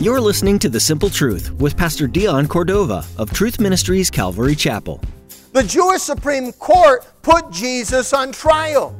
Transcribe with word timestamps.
You're 0.00 0.20
listening 0.22 0.58
to 0.60 0.70
The 0.70 0.80
Simple 0.80 1.10
Truth 1.10 1.52
with 1.60 1.76
Pastor 1.76 2.06
Dion 2.06 2.48
Cordova 2.48 3.04
of 3.18 3.30
Truth 3.34 3.60
Ministries 3.60 4.10
Calvary 4.10 4.54
Chapel. 4.54 5.02
The 5.52 5.62
Jewish 5.62 6.00
Supreme 6.00 6.52
Court 6.54 7.06
put 7.20 7.50
Jesus 7.50 8.14
on 8.14 8.32
trial. 8.32 8.98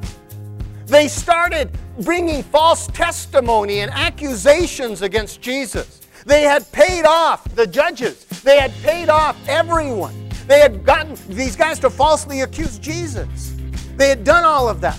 They 0.85 1.09
started 1.09 1.71
bringing 2.01 2.43
false 2.43 2.89
testimony 2.89 3.81
and 3.81 3.91
accusations 3.91 5.01
against 5.01 5.41
Jesus. 5.41 6.03
They 6.27 6.43
had 6.43 6.71
paid 6.73 7.07
off 7.07 7.45
the 7.55 7.67
judges, 7.67 8.27
they 8.43 8.59
had 8.59 8.75
paid 8.83 9.09
off 9.09 9.37
everyone. 9.49 10.28
They 10.49 10.61
had 10.61 10.83
gotten 10.83 11.15
these 11.29 11.55
guys 11.55 11.79
to 11.81 11.91
falsely 11.91 12.41
accuse 12.41 12.79
Jesus. 12.79 13.55
They 13.99 14.09
had 14.09 14.25
done 14.25 14.45
all 14.45 14.67
of 14.67 14.81
that. 14.81 14.99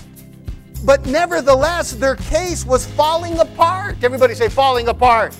But 0.84 1.04
nevertheless, 1.06 1.90
their 1.92 2.14
case 2.14 2.64
was 2.64 2.86
falling 2.86 3.36
apart. 3.40 3.96
Everybody 4.04 4.34
say, 4.36 4.48
falling 4.48 4.86
apart. 4.86 5.36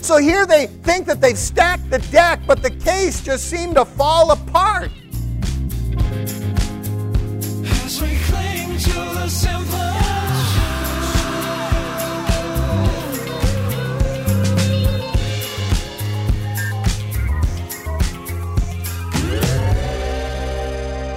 So 0.00 0.16
here 0.16 0.46
they 0.46 0.66
think 0.66 1.06
that 1.06 1.20
they've 1.20 1.38
stacked 1.38 1.90
the 1.90 1.98
deck, 2.10 2.40
but 2.46 2.62
the 2.62 2.70
case 2.70 3.22
just 3.22 3.50
seemed 3.50 3.74
to 3.74 3.84
fall 3.84 4.30
apart. 4.30 4.90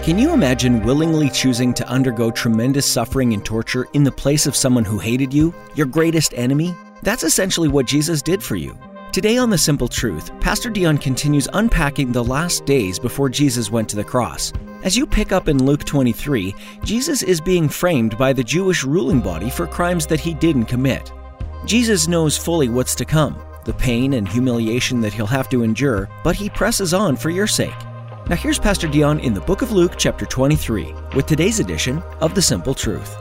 Can 0.03 0.19
you 0.19 0.33
imagine 0.33 0.83
willingly 0.83 1.29
choosing 1.29 1.73
to 1.75 1.87
undergo 1.87 2.29
tremendous 2.29 2.85
suffering 2.85 3.31
and 3.31 3.45
torture 3.45 3.87
in 3.93 4.03
the 4.03 4.11
place 4.11 4.45
of 4.45 4.53
someone 4.53 4.83
who 4.83 4.99
hated 4.99 5.33
you, 5.33 5.55
your 5.75 5.85
greatest 5.85 6.33
enemy? 6.33 6.75
That's 7.03 7.23
essentially 7.23 7.69
what 7.69 7.85
Jesus 7.85 8.21
did 8.21 8.43
for 8.43 8.57
you. 8.57 8.77
Today 9.13 9.37
on 9.37 9.49
The 9.49 9.57
Simple 9.57 9.87
Truth, 9.87 10.37
Pastor 10.41 10.69
Dion 10.69 10.97
continues 10.97 11.47
unpacking 11.53 12.11
the 12.11 12.21
last 12.21 12.65
days 12.65 12.99
before 12.99 13.29
Jesus 13.29 13.71
went 13.71 13.87
to 13.91 13.95
the 13.95 14.03
cross. 14.03 14.51
As 14.83 14.97
you 14.97 15.07
pick 15.07 15.31
up 15.31 15.47
in 15.47 15.65
Luke 15.65 15.85
23, 15.85 16.53
Jesus 16.83 17.23
is 17.23 17.39
being 17.39 17.69
framed 17.69 18.17
by 18.17 18.33
the 18.33 18.43
Jewish 18.43 18.83
ruling 18.83 19.21
body 19.21 19.49
for 19.49 19.67
crimes 19.67 20.05
that 20.07 20.19
he 20.19 20.33
didn't 20.33 20.65
commit. 20.65 21.13
Jesus 21.65 22.09
knows 22.09 22.37
fully 22.37 22.67
what's 22.67 22.95
to 22.95 23.05
come, 23.05 23.41
the 23.63 23.73
pain 23.73 24.15
and 24.15 24.27
humiliation 24.27 24.99
that 24.99 25.13
he'll 25.13 25.25
have 25.27 25.47
to 25.47 25.63
endure, 25.63 26.09
but 26.25 26.35
he 26.35 26.49
presses 26.49 26.93
on 26.93 27.15
for 27.15 27.29
your 27.29 27.47
sake. 27.47 27.71
Now 28.29 28.37
here's 28.37 28.57
Pastor 28.57 28.87
Dion 28.87 29.19
in 29.19 29.33
the 29.33 29.41
book 29.41 29.61
of 29.61 29.73
Luke, 29.73 29.95
chapter 29.97 30.25
23, 30.25 30.93
with 31.13 31.25
today's 31.25 31.59
edition 31.59 32.01
of 32.21 32.33
The 32.33 32.41
Simple 32.41 32.73
Truth. 32.73 33.17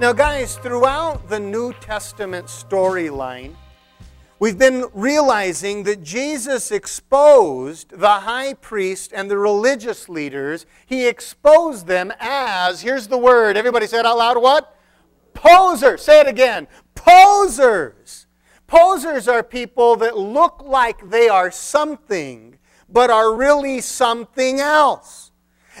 Now, 0.00 0.12
guys, 0.12 0.56
throughout 0.56 1.28
the 1.28 1.38
New 1.38 1.72
Testament 1.74 2.46
storyline, 2.46 3.54
we've 4.40 4.58
been 4.58 4.86
realizing 4.92 5.84
that 5.84 6.02
Jesus 6.02 6.72
exposed 6.72 7.90
the 7.90 8.08
high 8.08 8.54
priest 8.54 9.12
and 9.14 9.30
the 9.30 9.38
religious 9.38 10.08
leaders. 10.08 10.66
He 10.86 11.06
exposed 11.06 11.86
them 11.86 12.12
as, 12.18 12.80
here's 12.80 13.06
the 13.06 13.18
word, 13.18 13.56
everybody 13.56 13.86
say 13.86 14.00
it 14.00 14.06
out 14.06 14.18
loud, 14.18 14.42
what? 14.42 14.76
Posers. 15.34 16.02
Say 16.02 16.18
it 16.18 16.26
again. 16.26 16.66
Posers. 16.96 18.26
Posers 18.66 19.28
are 19.28 19.44
people 19.44 19.94
that 19.96 20.18
look 20.18 20.64
like 20.64 21.10
they 21.10 21.28
are 21.28 21.52
something, 21.52 22.55
but 22.88 23.10
are 23.10 23.34
really 23.34 23.80
something 23.80 24.60
else. 24.60 25.30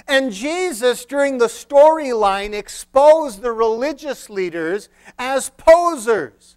And 0.06 0.32
Jesus, 0.32 1.04
during 1.04 1.38
the 1.38 1.46
storyline, 1.46 2.52
exposed 2.52 3.40
the 3.40 3.52
religious 3.52 4.28
leaders 4.28 4.88
as 5.18 5.50
posers. 5.50 6.56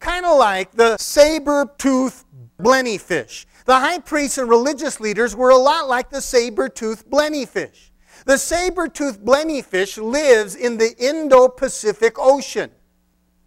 Kind 0.00 0.26
of 0.26 0.38
like 0.38 0.72
the 0.72 0.96
saber 0.96 1.70
toothed 1.78 2.24
blennyfish. 2.60 3.46
The 3.66 3.78
high 3.78 3.98
priests 3.98 4.38
and 4.38 4.48
religious 4.48 5.00
leaders 5.00 5.36
were 5.36 5.50
a 5.50 5.56
lot 5.56 5.88
like 5.88 6.10
the 6.10 6.20
saber 6.20 6.68
toothed 6.68 7.08
blennyfish. 7.10 7.90
The 8.24 8.38
saber 8.38 8.88
toothed 8.88 9.24
blennyfish 9.24 10.02
lives 10.02 10.54
in 10.54 10.78
the 10.78 10.94
Indo 10.98 11.48
Pacific 11.48 12.18
Ocean. 12.18 12.70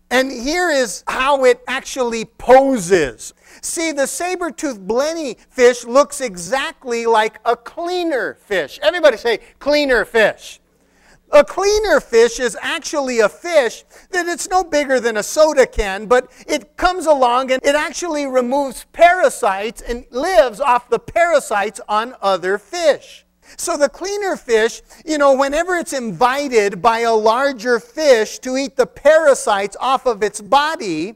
And 0.09 0.31
here 0.31 0.69
is 0.69 1.03
how 1.07 1.45
it 1.45 1.61
actually 1.67 2.25
poses. 2.25 3.33
See, 3.61 3.91
the 3.91 4.07
saber-toothed 4.07 4.87
blenny 4.87 5.37
fish 5.49 5.85
looks 5.85 6.19
exactly 6.19 7.05
like 7.05 7.39
a 7.45 7.55
cleaner 7.55 8.33
fish. 8.33 8.79
Everybody 8.81 9.17
say 9.17 9.39
cleaner 9.59 10.03
fish. 10.03 10.59
A 11.31 11.45
cleaner 11.45 12.01
fish 12.01 12.39
is 12.39 12.57
actually 12.59 13.19
a 13.19 13.29
fish 13.29 13.85
that 14.09 14.27
it's 14.27 14.49
no 14.49 14.63
bigger 14.63 14.99
than 14.99 15.15
a 15.15 15.23
soda 15.23 15.65
can, 15.65 16.07
but 16.07 16.29
it 16.45 16.75
comes 16.75 17.05
along 17.05 17.51
and 17.51 17.63
it 17.63 17.75
actually 17.75 18.25
removes 18.25 18.85
parasites 18.91 19.81
and 19.81 20.05
lives 20.09 20.59
off 20.59 20.89
the 20.89 20.99
parasites 20.99 21.79
on 21.87 22.15
other 22.21 22.57
fish. 22.57 23.25
So 23.57 23.77
the 23.77 23.89
cleaner 23.89 24.35
fish, 24.35 24.81
you 25.05 25.17
know, 25.17 25.35
whenever 25.35 25.75
it's 25.75 25.93
invited 25.93 26.81
by 26.81 26.99
a 26.99 27.13
larger 27.13 27.79
fish 27.79 28.39
to 28.39 28.57
eat 28.57 28.75
the 28.75 28.85
parasites 28.85 29.77
off 29.79 30.05
of 30.05 30.23
its 30.23 30.41
body, 30.41 31.15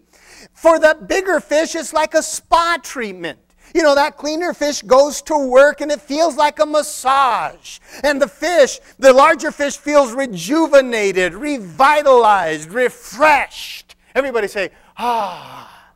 for 0.53 0.79
the 0.79 0.97
bigger 1.07 1.39
fish, 1.39 1.75
it's 1.75 1.93
like 1.93 2.13
a 2.13 2.23
spa 2.23 2.77
treatment. 2.81 3.39
You 3.73 3.83
know, 3.83 3.95
that 3.95 4.15
cleaner 4.15 4.53
fish 4.53 4.81
goes 4.83 5.21
to 5.23 5.37
work 5.37 5.81
and 5.81 5.91
it 5.91 5.99
feels 5.99 6.37
like 6.37 6.59
a 6.59 6.65
massage. 6.65 7.79
And 8.03 8.21
the 8.21 8.27
fish, 8.27 8.79
the 8.99 9.11
larger 9.11 9.51
fish, 9.51 9.77
feels 9.77 10.13
rejuvenated, 10.13 11.33
revitalized, 11.33 12.71
refreshed. 12.71 13.95
Everybody 14.13 14.47
say, 14.47 14.69
ah. 14.97 15.91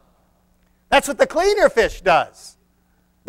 That's 0.89 1.07
what 1.07 1.17
the 1.17 1.27
cleaner 1.27 1.69
fish 1.69 2.01
does. 2.01 2.48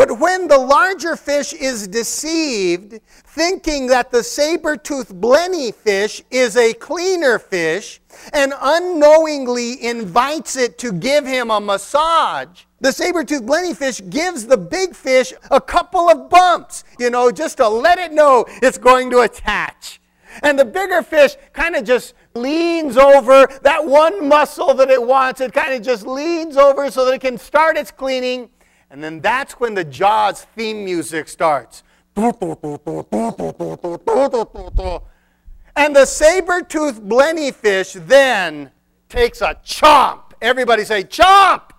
But 0.00 0.18
when 0.18 0.48
the 0.48 0.56
larger 0.56 1.14
fish 1.14 1.52
is 1.52 1.86
deceived, 1.86 3.00
thinking 3.26 3.86
that 3.88 4.10
the 4.10 4.24
saber-toothed 4.24 5.20
blenny 5.20 5.74
fish 5.74 6.22
is 6.30 6.56
a 6.56 6.72
cleaner 6.72 7.38
fish, 7.38 8.00
and 8.32 8.54
unknowingly 8.58 9.84
invites 9.84 10.56
it 10.56 10.78
to 10.78 10.92
give 10.92 11.26
him 11.26 11.50
a 11.50 11.60
massage, 11.60 12.62
the 12.80 12.92
saber-toothed 12.92 13.44
blenny 13.44 13.76
fish 13.76 14.00
gives 14.08 14.46
the 14.46 14.56
big 14.56 14.94
fish 14.94 15.34
a 15.50 15.60
couple 15.60 16.08
of 16.08 16.30
bumps, 16.30 16.82
you 16.98 17.10
know, 17.10 17.30
just 17.30 17.58
to 17.58 17.68
let 17.68 17.98
it 17.98 18.10
know 18.10 18.46
it's 18.62 18.78
going 18.78 19.10
to 19.10 19.18
attach. 19.18 20.00
And 20.42 20.58
the 20.58 20.64
bigger 20.64 21.02
fish 21.02 21.36
kind 21.52 21.76
of 21.76 21.84
just 21.84 22.14
leans 22.34 22.96
over 22.96 23.46
that 23.64 23.84
one 23.84 24.26
muscle 24.26 24.72
that 24.72 24.88
it 24.88 25.02
wants. 25.02 25.42
It 25.42 25.52
kind 25.52 25.74
of 25.74 25.82
just 25.82 26.06
leans 26.06 26.56
over 26.56 26.90
so 26.90 27.04
that 27.04 27.12
it 27.12 27.20
can 27.20 27.36
start 27.36 27.76
its 27.76 27.90
cleaning 27.90 28.48
and 28.90 29.02
then 29.02 29.20
that's 29.20 29.54
when 29.54 29.74
the 29.74 29.84
Jaws 29.84 30.44
theme 30.56 30.84
music 30.84 31.28
starts. 31.28 31.82
And 32.16 32.34
the 35.94 36.04
saber-toothed 36.04 37.00
blenny 37.08 37.54
fish 37.54 37.92
then 37.94 38.72
takes 39.08 39.40
a 39.40 39.54
chomp. 39.64 40.32
Everybody 40.42 40.84
say 40.84 41.04
chomp. 41.04 41.70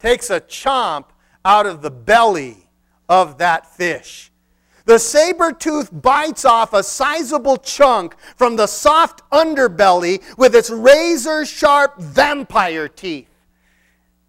Takes 0.00 0.30
a 0.30 0.40
chomp 0.40 1.04
out 1.44 1.66
of 1.66 1.82
the 1.82 1.90
belly 1.90 2.68
of 3.08 3.38
that 3.38 3.66
fish. 3.74 4.32
The 4.84 4.98
saber 4.98 5.52
tooth 5.52 5.90
bites 5.92 6.44
off 6.44 6.72
a 6.72 6.82
sizable 6.82 7.56
chunk 7.56 8.16
from 8.36 8.56
the 8.56 8.66
soft 8.66 9.22
underbelly 9.30 10.20
with 10.36 10.56
its 10.56 10.70
razor 10.70 11.46
sharp 11.46 12.00
vampire 12.00 12.88
teeth. 12.88 13.28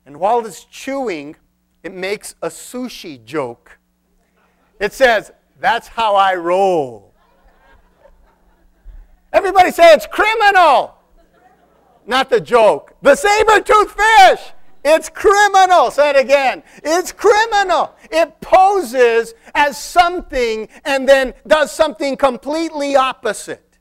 And 0.05 0.19
while 0.19 0.45
it's 0.45 0.66
chewing, 0.66 1.35
it 1.83 1.94
makes 1.94 2.35
a 2.41 2.47
sushi 2.47 3.23
joke. 3.23 3.77
It 4.79 4.94
says, 4.94 5.31
That's 5.59 5.88
how 5.88 6.16
I 6.16 6.35
roll. 6.35 7.13
Everybody 9.31 9.72
say 9.72 9.93
it's 9.93 10.08
criminal. 10.08 10.96
Not 12.05 12.29
the 12.29 12.40
joke. 12.40 12.96
The 13.02 13.16
saber 13.16 13.61
tooth 13.61 13.91
fish. 13.91 14.41
It's 14.85 15.09
criminal. 15.09 15.91
Say 15.91 16.09
it 16.09 16.17
again. 16.17 16.61
It's 16.84 17.11
criminal. 17.11 17.96
It 18.11 18.40
poses 18.41 19.34
as 19.55 19.78
something 19.78 20.67
and 20.84 21.08
then 21.08 21.34
does 21.47 21.72
something 21.72 22.17
completely 22.17 22.96
opposite. 22.96 23.79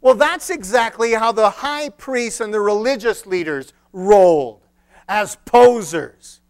Well, 0.00 0.14
that's 0.14 0.50
exactly 0.50 1.12
how 1.12 1.32
the 1.32 1.50
high 1.50 1.88
priests 1.88 2.40
and 2.40 2.54
the 2.54 2.60
religious 2.60 3.26
leaders 3.26 3.72
rolled 3.92 4.66
as 5.08 5.36
posers. 5.44 6.41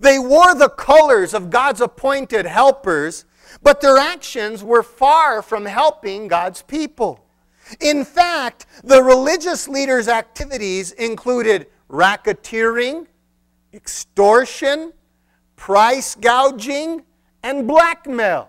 They 0.00 0.18
wore 0.18 0.54
the 0.54 0.70
colors 0.70 1.34
of 1.34 1.50
God's 1.50 1.82
appointed 1.82 2.46
helpers, 2.46 3.26
but 3.62 3.80
their 3.80 3.98
actions 3.98 4.64
were 4.64 4.82
far 4.82 5.42
from 5.42 5.66
helping 5.66 6.26
God's 6.26 6.62
people. 6.62 7.24
In 7.80 8.04
fact, 8.04 8.66
the 8.82 9.02
religious 9.02 9.68
leaders' 9.68 10.08
activities 10.08 10.92
included 10.92 11.66
racketeering, 11.88 13.06
extortion, 13.74 14.92
price 15.56 16.14
gouging, 16.14 17.04
and 17.42 17.68
blackmail. 17.68 18.48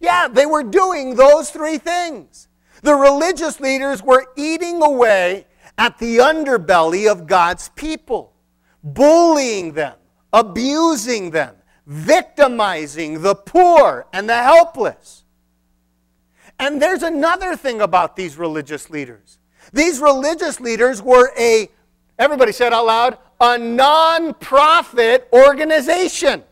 Yeah, 0.00 0.28
they 0.28 0.46
were 0.46 0.62
doing 0.62 1.14
those 1.14 1.50
three 1.50 1.78
things. 1.78 2.48
The 2.82 2.94
religious 2.94 3.58
leaders 3.58 4.02
were 4.02 4.26
eating 4.36 4.82
away 4.82 5.46
at 5.78 5.98
the 5.98 6.18
underbelly 6.18 7.10
of 7.10 7.26
God's 7.26 7.70
people, 7.70 8.34
bullying 8.82 9.72
them, 9.72 9.96
abusing 10.34 11.30
them, 11.30 11.54
victimizing 11.86 13.22
the 13.22 13.36
poor 13.36 14.06
and 14.12 14.28
the 14.28 14.36
helpless. 14.36 15.22
And 16.58 16.82
there's 16.82 17.04
another 17.04 17.56
thing 17.56 17.80
about 17.80 18.16
these 18.16 18.36
religious 18.36 18.90
leaders. 18.90 19.38
These 19.72 20.00
religious 20.00 20.60
leaders 20.60 21.00
were 21.00 21.32
a, 21.38 21.70
everybody 22.18 22.52
said 22.52 22.72
out 22.72 22.86
loud, 22.86 23.18
a 23.40 23.56
non 23.56 24.34
profit 24.34 25.28
organization. 25.32 26.42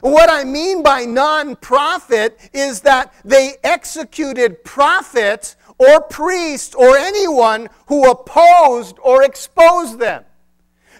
What 0.00 0.30
I 0.30 0.44
mean 0.44 0.82
by 0.82 1.04
non 1.04 1.56
profit 1.56 2.38
is 2.52 2.80
that 2.82 3.12
they 3.24 3.54
executed 3.64 4.62
prophets 4.62 5.56
or 5.78 6.00
priests 6.02 6.74
or 6.74 6.96
anyone 6.96 7.68
who 7.86 8.08
opposed 8.08 8.98
or 9.02 9.24
exposed 9.24 9.98
them. 9.98 10.24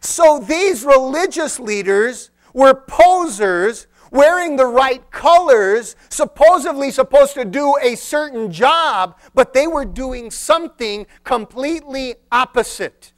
So 0.04 0.38
these 0.38 0.84
religious 0.84 1.58
leaders 1.58 2.30
were 2.52 2.74
posers 2.74 3.86
wearing 4.10 4.56
the 4.56 4.66
right 4.66 5.10
colors, 5.10 5.96
supposedly 6.10 6.90
supposed 6.90 7.32
to 7.34 7.44
do 7.46 7.74
a 7.82 7.96
certain 7.96 8.52
job, 8.52 9.18
but 9.34 9.54
they 9.54 9.66
were 9.66 9.86
doing 9.86 10.30
something 10.30 11.06
completely 11.24 12.16
opposite. 12.30 13.14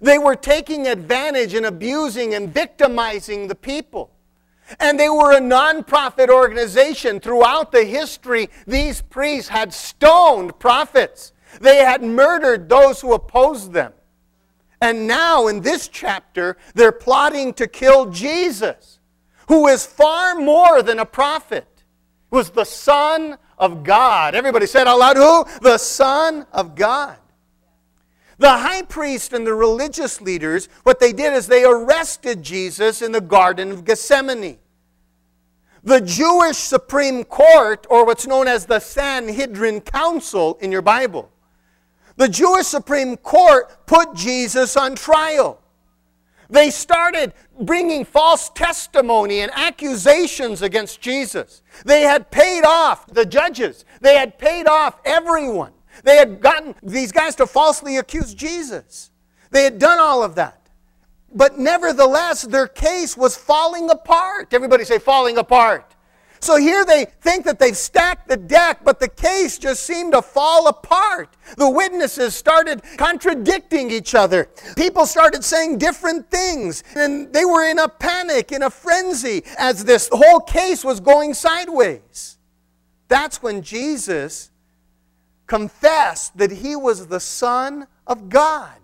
They 0.00 0.18
were 0.18 0.34
taking 0.34 0.86
advantage 0.86 1.52
and 1.52 1.66
abusing 1.66 2.34
and 2.34 2.52
victimizing 2.52 3.46
the 3.46 3.54
people. 3.54 4.10
And 4.80 4.98
they 4.98 5.10
were 5.10 5.32
a 5.32 5.40
nonprofit 5.40 6.30
organization. 6.30 7.20
Throughout 7.20 7.70
the 7.70 7.84
history, 7.84 8.48
these 8.66 9.02
priests 9.02 9.50
had 9.50 9.74
stoned 9.74 10.58
prophets. 10.58 11.32
They 11.60 11.76
had 11.76 12.02
murdered 12.02 12.68
those 12.68 13.02
who 13.02 13.12
opposed 13.12 13.72
them. 13.72 13.92
And 14.80 15.06
now, 15.06 15.48
in 15.48 15.60
this 15.60 15.88
chapter, 15.88 16.56
they're 16.74 16.92
plotting 16.92 17.52
to 17.54 17.66
kill 17.66 18.06
Jesus, 18.06 19.00
who 19.48 19.66
is 19.66 19.84
far 19.84 20.34
more 20.34 20.82
than 20.82 20.98
a 20.98 21.06
prophet, 21.06 21.66
was 22.30 22.50
the 22.50 22.64
Son 22.64 23.38
of 23.58 23.82
God. 23.82 24.34
Everybody 24.34 24.66
said 24.66 24.86
out 24.86 24.98
loud, 24.98 25.16
who? 25.16 25.44
The 25.60 25.78
Son 25.78 26.46
of 26.52 26.74
God. 26.74 27.16
The 28.38 28.50
high 28.50 28.82
priest 28.82 29.32
and 29.32 29.44
the 29.44 29.54
religious 29.54 30.20
leaders, 30.20 30.68
what 30.84 31.00
they 31.00 31.12
did 31.12 31.32
is 31.32 31.48
they 31.48 31.64
arrested 31.64 32.42
Jesus 32.42 33.02
in 33.02 33.10
the 33.10 33.20
Garden 33.20 33.72
of 33.72 33.84
Gethsemane. 33.84 34.58
The 35.82 36.00
Jewish 36.00 36.56
Supreme 36.56 37.24
Court, 37.24 37.84
or 37.90 38.04
what's 38.06 38.26
known 38.28 38.46
as 38.46 38.66
the 38.66 38.78
Sanhedrin 38.78 39.80
Council 39.80 40.56
in 40.60 40.70
your 40.70 40.82
Bible, 40.82 41.32
the 42.18 42.28
Jewish 42.28 42.66
Supreme 42.66 43.16
Court 43.16 43.86
put 43.86 44.12
Jesus 44.12 44.76
on 44.76 44.96
trial. 44.96 45.62
They 46.50 46.70
started 46.70 47.32
bringing 47.60 48.04
false 48.04 48.50
testimony 48.50 49.40
and 49.40 49.52
accusations 49.54 50.62
against 50.62 51.00
Jesus. 51.00 51.62
They 51.84 52.02
had 52.02 52.30
paid 52.30 52.64
off 52.64 53.06
the 53.06 53.24
judges, 53.24 53.84
they 54.00 54.16
had 54.16 54.36
paid 54.38 54.66
off 54.66 55.00
everyone. 55.04 55.72
They 56.04 56.16
had 56.16 56.40
gotten 56.40 56.74
these 56.82 57.12
guys 57.12 57.34
to 57.36 57.46
falsely 57.46 57.96
accuse 57.96 58.34
Jesus. 58.34 59.10
They 59.50 59.64
had 59.64 59.78
done 59.78 59.98
all 59.98 60.22
of 60.22 60.34
that. 60.36 60.68
But 61.34 61.58
nevertheless, 61.58 62.42
their 62.42 62.66
case 62.66 63.16
was 63.16 63.36
falling 63.36 63.90
apart. 63.90 64.54
Everybody 64.54 64.84
say, 64.84 64.98
falling 64.98 65.38
apart. 65.38 65.94
So 66.40 66.56
here 66.56 66.84
they 66.84 67.06
think 67.20 67.44
that 67.44 67.58
they've 67.58 67.76
stacked 67.76 68.28
the 68.28 68.36
deck, 68.36 68.80
but 68.84 69.00
the 69.00 69.08
case 69.08 69.58
just 69.58 69.84
seemed 69.84 70.12
to 70.12 70.22
fall 70.22 70.68
apart. 70.68 71.36
The 71.56 71.68
witnesses 71.68 72.34
started 72.34 72.82
contradicting 72.96 73.90
each 73.90 74.14
other. 74.14 74.48
People 74.76 75.06
started 75.06 75.44
saying 75.44 75.78
different 75.78 76.30
things, 76.30 76.84
and 76.94 77.32
they 77.32 77.44
were 77.44 77.68
in 77.68 77.78
a 77.78 77.88
panic, 77.88 78.52
in 78.52 78.62
a 78.62 78.70
frenzy, 78.70 79.42
as 79.58 79.84
this 79.84 80.08
whole 80.12 80.40
case 80.40 80.84
was 80.84 81.00
going 81.00 81.34
sideways. 81.34 82.38
That's 83.08 83.42
when 83.42 83.62
Jesus 83.62 84.50
confessed 85.46 86.36
that 86.36 86.50
he 86.50 86.76
was 86.76 87.06
the 87.06 87.20
Son 87.20 87.86
of 88.06 88.28
God. 88.28 88.76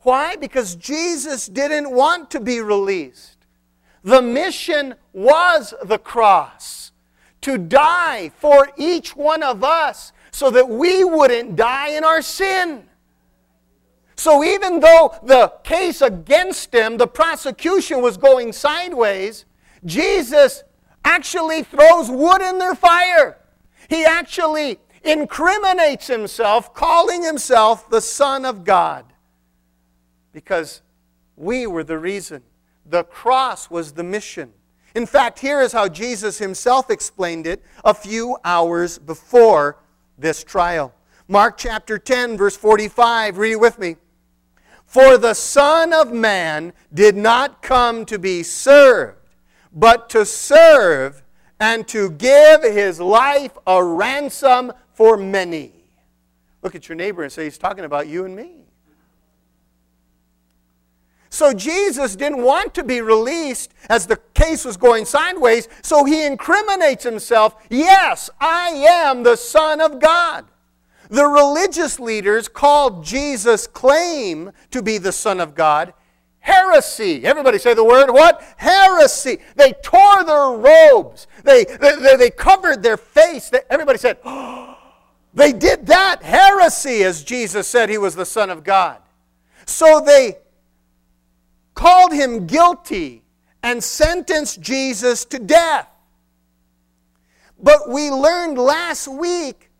Why? 0.00 0.36
Because 0.36 0.76
Jesus 0.76 1.46
didn't 1.46 1.90
want 1.90 2.30
to 2.32 2.40
be 2.40 2.60
released. 2.60 3.35
The 4.06 4.22
mission 4.22 4.94
was 5.12 5.74
the 5.82 5.98
cross 5.98 6.92
to 7.40 7.58
die 7.58 8.30
for 8.38 8.70
each 8.76 9.16
one 9.16 9.42
of 9.42 9.64
us 9.64 10.12
so 10.30 10.48
that 10.52 10.68
we 10.68 11.02
wouldn't 11.02 11.56
die 11.56 11.88
in 11.88 12.04
our 12.04 12.22
sin. 12.22 12.84
So 14.14 14.44
even 14.44 14.78
though 14.78 15.12
the 15.24 15.52
case 15.64 16.02
against 16.02 16.72
him, 16.72 16.98
the 16.98 17.08
prosecution 17.08 18.00
was 18.00 18.16
going 18.16 18.52
sideways, 18.52 19.44
Jesus 19.84 20.62
actually 21.04 21.64
throws 21.64 22.08
wood 22.08 22.42
in 22.42 22.58
their 22.58 22.76
fire. 22.76 23.38
He 23.90 24.04
actually 24.04 24.78
incriminates 25.02 26.06
himself, 26.06 26.72
calling 26.74 27.24
himself 27.24 27.90
the 27.90 28.00
Son 28.00 28.44
of 28.44 28.62
God. 28.62 29.04
Because 30.32 30.82
we 31.34 31.66
were 31.66 31.82
the 31.82 31.98
reason. 31.98 32.44
The 32.88 33.04
cross 33.04 33.68
was 33.70 33.92
the 33.92 34.04
mission. 34.04 34.52
In 34.94 35.06
fact, 35.06 35.38
here 35.40 35.60
is 35.60 35.72
how 35.72 35.88
Jesus 35.88 36.38
himself 36.38 36.90
explained 36.90 37.46
it 37.46 37.62
a 37.84 37.92
few 37.92 38.38
hours 38.44 38.98
before 38.98 39.78
this 40.16 40.42
trial. 40.42 40.94
Mark 41.28 41.58
chapter 41.58 41.98
10, 41.98 42.36
verse 42.36 42.56
45. 42.56 43.38
Read 43.38 43.52
it 43.52 43.60
with 43.60 43.78
me. 43.78 43.96
For 44.86 45.18
the 45.18 45.34
Son 45.34 45.92
of 45.92 46.12
Man 46.12 46.72
did 46.94 47.16
not 47.16 47.60
come 47.60 48.06
to 48.06 48.18
be 48.18 48.42
served, 48.44 49.18
but 49.72 50.08
to 50.10 50.24
serve 50.24 51.22
and 51.58 51.86
to 51.88 52.10
give 52.10 52.62
his 52.62 53.00
life 53.00 53.58
a 53.66 53.82
ransom 53.82 54.72
for 54.92 55.16
many. 55.16 55.72
Look 56.62 56.74
at 56.74 56.88
your 56.88 56.96
neighbor 56.96 57.22
and 57.22 57.32
say, 57.32 57.44
He's 57.44 57.58
talking 57.58 57.84
about 57.84 58.06
you 58.06 58.24
and 58.24 58.34
me. 58.34 58.65
So 61.36 61.52
Jesus 61.52 62.16
didn't 62.16 62.42
want 62.42 62.72
to 62.76 62.82
be 62.82 63.02
released 63.02 63.74
as 63.90 64.06
the 64.06 64.18
case 64.32 64.64
was 64.64 64.78
going 64.78 65.04
sideways, 65.04 65.68
so 65.82 66.02
he 66.04 66.24
incriminates 66.24 67.04
himself. 67.04 67.56
Yes, 67.68 68.30
I 68.40 68.70
am 68.70 69.22
the 69.22 69.36
Son 69.36 69.82
of 69.82 70.00
God. 70.00 70.46
The 71.10 71.26
religious 71.26 72.00
leaders 72.00 72.48
called 72.48 73.04
Jesus' 73.04 73.66
claim 73.66 74.50
to 74.70 74.80
be 74.80 74.96
the 74.96 75.12
Son 75.12 75.38
of 75.38 75.54
God 75.54 75.92
heresy. 76.40 77.22
Everybody 77.26 77.58
say 77.58 77.74
the 77.74 77.84
word 77.84 78.10
what? 78.10 78.42
Heresy. 78.56 79.38
They 79.56 79.74
tore 79.82 80.24
their 80.24 80.56
robes, 80.56 81.26
they, 81.44 81.64
they, 81.64 82.16
they 82.16 82.30
covered 82.30 82.82
their 82.82 82.96
face. 82.96 83.50
Everybody 83.68 83.98
said, 83.98 84.16
they 85.34 85.52
did 85.52 85.86
that 85.88 86.22
heresy 86.22 87.04
as 87.04 87.22
Jesus 87.22 87.68
said 87.68 87.90
he 87.90 87.98
was 87.98 88.14
the 88.14 88.24
Son 88.24 88.48
of 88.48 88.64
God. 88.64 89.02
So 89.66 90.00
they 90.00 90.36
called 91.76 92.12
him 92.12 92.46
guilty 92.46 93.22
and 93.62 93.84
sentenced 93.84 94.60
Jesus 94.60 95.24
to 95.26 95.38
death. 95.38 95.88
But 97.62 97.88
we 97.88 98.10
learned 98.10 98.58
last 98.58 99.06
week 99.06 99.70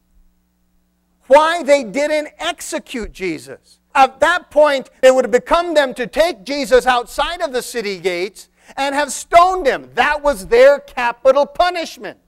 why 1.26 1.64
they 1.64 1.82
didn't 1.82 2.28
execute 2.38 3.12
Jesus. 3.12 3.80
At 3.94 4.20
that 4.20 4.50
point, 4.50 4.90
it 5.02 5.12
would 5.14 5.24
have 5.24 5.32
become 5.32 5.74
them 5.74 5.94
to 5.94 6.06
take 6.06 6.44
Jesus 6.44 6.86
outside 6.86 7.40
of 7.40 7.52
the 7.52 7.62
city 7.62 7.98
gates 7.98 8.50
and 8.76 8.94
have 8.94 9.10
stoned 9.10 9.66
him. 9.66 9.90
That 9.94 10.22
was 10.22 10.46
their 10.46 10.78
capital 10.78 11.46
punishment. 11.46 12.18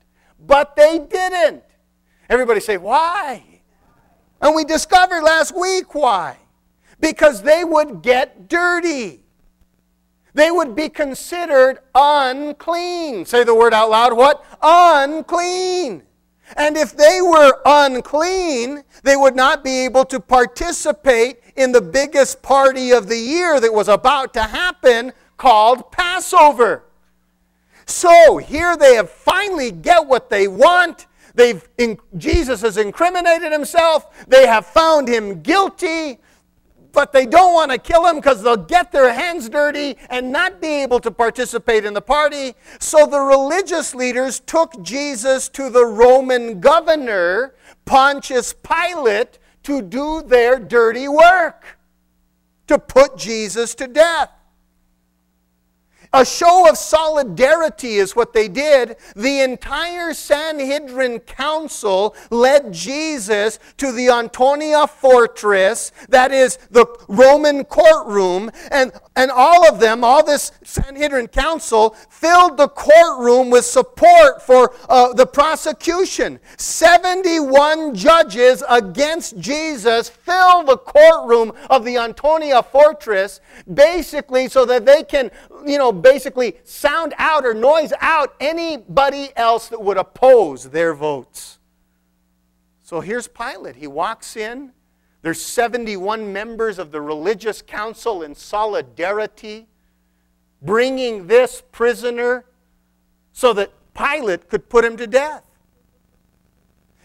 But 0.40 0.76
they 0.76 0.98
didn't. 0.98 1.62
Everybody 2.30 2.60
say, 2.60 2.78
why? 2.78 3.42
And 4.40 4.54
we 4.54 4.64
discovered 4.64 5.22
last 5.22 5.54
week 5.54 5.94
why. 5.94 6.38
Because 7.00 7.42
they 7.42 7.64
would 7.64 8.02
get 8.02 8.48
dirty. 8.48 9.20
They 10.34 10.50
would 10.50 10.76
be 10.76 10.88
considered 10.88 11.78
unclean. 11.94 13.24
Say 13.24 13.44
the 13.44 13.54
word 13.54 13.74
out 13.74 13.90
loud. 13.90 14.16
What? 14.16 14.44
Unclean. 14.62 16.02
And 16.56 16.76
if 16.76 16.96
they 16.96 17.20
were 17.20 17.60
unclean, 17.64 18.82
they 19.02 19.16
would 19.16 19.36
not 19.36 19.62
be 19.62 19.84
able 19.84 20.04
to 20.06 20.20
participate 20.20 21.40
in 21.56 21.72
the 21.72 21.80
biggest 21.80 22.40
party 22.42 22.92
of 22.92 23.08
the 23.08 23.18
year 23.18 23.60
that 23.60 23.72
was 23.72 23.88
about 23.88 24.32
to 24.34 24.42
happen 24.42 25.12
called 25.36 25.90
Passover. 25.92 26.84
So 27.86 28.36
here 28.36 28.76
they 28.76 28.94
have 28.94 29.10
finally 29.10 29.70
get 29.70 30.06
what 30.06 30.30
they 30.30 30.48
want. 30.48 31.06
They've, 31.34 31.66
in, 31.78 31.98
Jesus 32.16 32.62
has 32.62 32.76
incriminated 32.76 33.52
himself. 33.52 34.26
They 34.26 34.46
have 34.46 34.66
found 34.66 35.08
him 35.08 35.40
guilty. 35.42 36.18
But 36.92 37.12
they 37.12 37.26
don't 37.26 37.54
want 37.54 37.70
to 37.70 37.78
kill 37.78 38.06
him 38.06 38.16
because 38.16 38.42
they'll 38.42 38.56
get 38.56 38.92
their 38.92 39.12
hands 39.12 39.48
dirty 39.48 39.96
and 40.10 40.32
not 40.32 40.60
be 40.60 40.82
able 40.82 41.00
to 41.00 41.10
participate 41.10 41.84
in 41.84 41.94
the 41.94 42.00
party. 42.00 42.54
So 42.80 43.06
the 43.06 43.20
religious 43.20 43.94
leaders 43.94 44.40
took 44.40 44.82
Jesus 44.82 45.48
to 45.50 45.70
the 45.70 45.84
Roman 45.84 46.60
governor, 46.60 47.54
Pontius 47.84 48.52
Pilate, 48.52 49.38
to 49.64 49.82
do 49.82 50.22
their 50.22 50.58
dirty 50.58 51.08
work, 51.08 51.78
to 52.66 52.78
put 52.78 53.16
Jesus 53.16 53.74
to 53.76 53.86
death. 53.86 54.30
A 56.12 56.24
show 56.24 56.68
of 56.68 56.78
solidarity 56.78 57.96
is 57.96 58.16
what 58.16 58.32
they 58.32 58.48
did. 58.48 58.96
The 59.14 59.40
entire 59.40 60.14
Sanhedrin 60.14 61.20
council 61.20 62.16
led 62.30 62.72
Jesus 62.72 63.58
to 63.76 63.92
the 63.92 64.08
Antonia 64.08 64.86
fortress, 64.86 65.92
that 66.08 66.32
is 66.32 66.56
the 66.70 66.86
Roman 67.08 67.64
courtroom, 67.64 68.50
and, 68.70 68.92
and 69.16 69.30
all 69.30 69.68
of 69.68 69.80
them, 69.80 70.02
all 70.02 70.24
this 70.24 70.52
Sanhedrin 70.64 71.28
council, 71.28 71.90
filled 72.08 72.56
the 72.56 72.68
courtroom 72.68 73.50
with 73.50 73.66
support 73.66 74.42
for 74.42 74.72
uh, 74.88 75.12
the 75.12 75.26
prosecution. 75.26 76.40
71 76.56 77.94
judges 77.94 78.62
against 78.68 79.38
Jesus 79.38 80.08
fill 80.08 80.64
the 80.64 80.78
courtroom 80.78 81.52
of 81.68 81.84
the 81.84 81.96
Antonia 81.96 82.62
fortress, 82.62 83.40
basically 83.72 84.48
so 84.48 84.64
that 84.64 84.86
they 84.86 85.02
can, 85.02 85.30
you 85.66 85.78
know, 85.78 85.92
basically 85.92 86.56
sound 86.64 87.14
out 87.18 87.44
or 87.44 87.54
noise 87.54 87.92
out 88.00 88.34
anybody 88.40 89.30
else 89.36 89.68
that 89.68 89.80
would 89.80 89.96
oppose 89.96 90.70
their 90.70 90.94
votes. 90.94 91.58
So 92.82 93.00
here's 93.00 93.28
Pilate. 93.28 93.76
He 93.76 93.86
walks 93.86 94.36
in. 94.36 94.72
There's 95.22 95.42
71 95.42 96.32
members 96.32 96.78
of 96.78 96.92
the 96.92 97.00
religious 97.00 97.60
council 97.60 98.22
in 98.22 98.34
solidarity 98.34 99.66
bringing 100.62 101.26
this 101.26 101.62
prisoner 101.72 102.44
so 103.32 103.52
that 103.52 103.70
Pilate 103.94 104.48
could 104.48 104.68
put 104.68 104.84
him 104.84 104.96
to 104.96 105.06
death. 105.06 105.44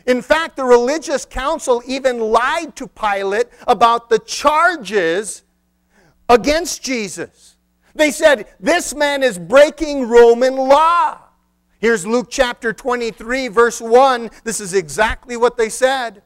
In 0.06 0.22
fact, 0.22 0.58
the 0.58 0.66
religious 0.66 1.26
council 1.26 1.82
even 1.86 2.20
lied 2.20 2.76
to 2.76 2.88
Pilate 2.88 3.48
about 3.68 4.10
the 4.10 4.20
charges 4.20 5.44
against 6.28 6.84
Jesus. 6.84 7.53
They 7.96 8.12
said, 8.12 8.48
This 8.60 8.94
man 8.96 9.24
is 9.24 9.38
breaking 9.38 10.08
Roman 10.08 10.56
law. 10.56 11.20
Here's 11.80 12.06
Luke 12.06 12.28
chapter 12.30 12.72
23, 12.72 13.50
verse 13.50 13.82
1. 13.82 14.30
This 14.44 14.60
is 14.60 14.74
exactly 14.74 15.36
what 15.36 15.58
they 15.58 15.70
said. 15.70 16.24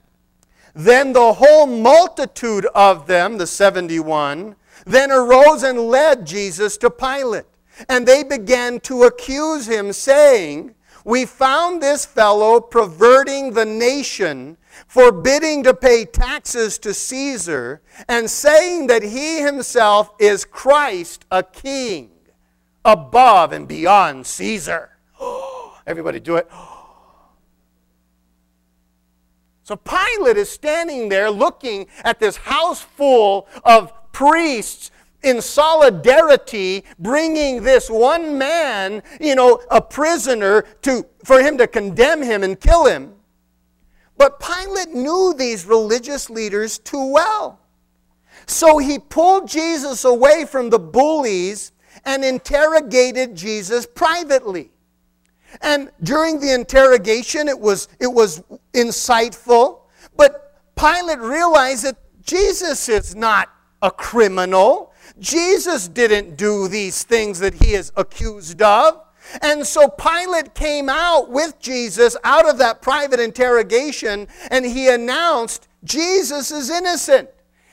Then 0.76 1.14
the 1.14 1.34
whole 1.34 1.66
multitude 1.66 2.68
of 2.76 3.08
them, 3.08 3.40
the 3.40 3.48
71, 3.48 4.56
then 4.86 5.12
arose 5.12 5.64
and 5.64 5.80
led 5.80 6.28
Jesus 6.28 6.78
to 6.78 6.92
Pilate. 6.92 7.46
And 7.90 8.08
they 8.08 8.24
began 8.24 8.80
to 8.82 9.04
accuse 9.04 9.68
him, 9.68 9.92
saying, 9.94 10.76
We 11.04 11.26
found 11.26 11.82
this 11.82 12.06
fellow 12.06 12.60
perverting 12.60 13.54
the 13.54 13.66
nation 13.66 14.58
forbidding 14.88 15.64
to 15.64 15.74
pay 15.74 16.06
taxes 16.06 16.78
to 16.80 16.94
Caesar, 16.94 17.82
and 18.08 18.30
saying 18.30 18.88
that 18.88 19.04
he 19.04 19.42
himself 19.42 20.12
is 20.20 20.46
Christ, 20.46 21.26
a 21.32 21.44
king, 21.44 22.12
above 22.86 23.52
and 23.52 23.68
beyond 23.68 24.26
Caesar. 24.26 24.92
Everybody 25.88 26.20
do 26.20 26.36
it. 26.36 26.50
So 29.64 29.76
Pilate 29.76 30.38
is 30.38 30.50
standing 30.50 31.10
there 31.10 31.30
looking 31.30 31.88
at 32.06 32.22
this 32.22 32.38
house 32.38 32.80
full 32.80 33.50
of 33.66 33.92
priests 34.14 34.92
in 35.24 35.42
solidarity 35.42 36.86
bringing 37.00 37.64
this 37.64 37.90
one 37.90 38.38
man, 38.38 39.04
you 39.20 39.36
know, 39.36 39.62
a 39.70 39.82
prisoner 39.82 40.62
to 40.84 41.06
for 41.26 41.42
him 41.42 41.58
to 41.58 41.68
condemn 41.68 42.22
him 42.22 42.44
and 42.44 42.60
kill 42.60 42.86
him. 42.86 43.14
But 44.18 44.40
Pilate 44.40 44.94
knew 44.94 45.34
these 45.38 45.66
religious 45.66 46.30
leaders 46.30 46.80
too 46.80 47.12
well. 47.12 47.60
So 48.46 48.78
he 48.78 48.98
pulled 48.98 49.48
Jesus 49.48 50.06
away 50.06 50.46
from 50.46 50.70
the 50.70 50.80
bullies 50.80 51.72
and 52.06 52.24
interrogated 52.24 53.36
Jesus 53.36 53.86
privately. 53.86 54.72
And 55.62 55.92
during 56.04 56.40
the 56.40 56.54
interrogation, 56.54 57.48
it 57.48 57.60
was, 57.60 57.88
it 58.00 58.08
was 58.08 58.42
insightful, 58.74 59.82
but 60.16 60.62
Pilate 60.76 61.20
realized 61.20 61.86
that 61.86 61.98
Jesus 62.22 62.90
is 62.90 63.16
not 63.16 63.50
a 63.82 63.90
criminal. 63.90 64.94
Jesus 65.20 65.88
didn't 65.88 66.38
do 66.38 66.68
these 66.68 67.04
things 67.04 67.40
that 67.40 67.54
he 67.56 67.74
is 67.74 67.92
accused 67.96 68.62
of. 68.62 69.02
And 69.42 69.66
so 69.66 69.88
Pilate 69.88 70.54
came 70.54 70.90
out 70.90 71.30
with 71.30 71.60
Jesus 71.60 72.16
out 72.24 72.50
of 72.50 72.58
that 72.60 72.82
private 72.82 73.20
interrogation 73.20 74.28
and 74.52 74.66
he 74.66 74.90
announced, 74.90 75.68
Jesus 75.84 76.52
is 76.52 76.70
innocent. 76.70 77.30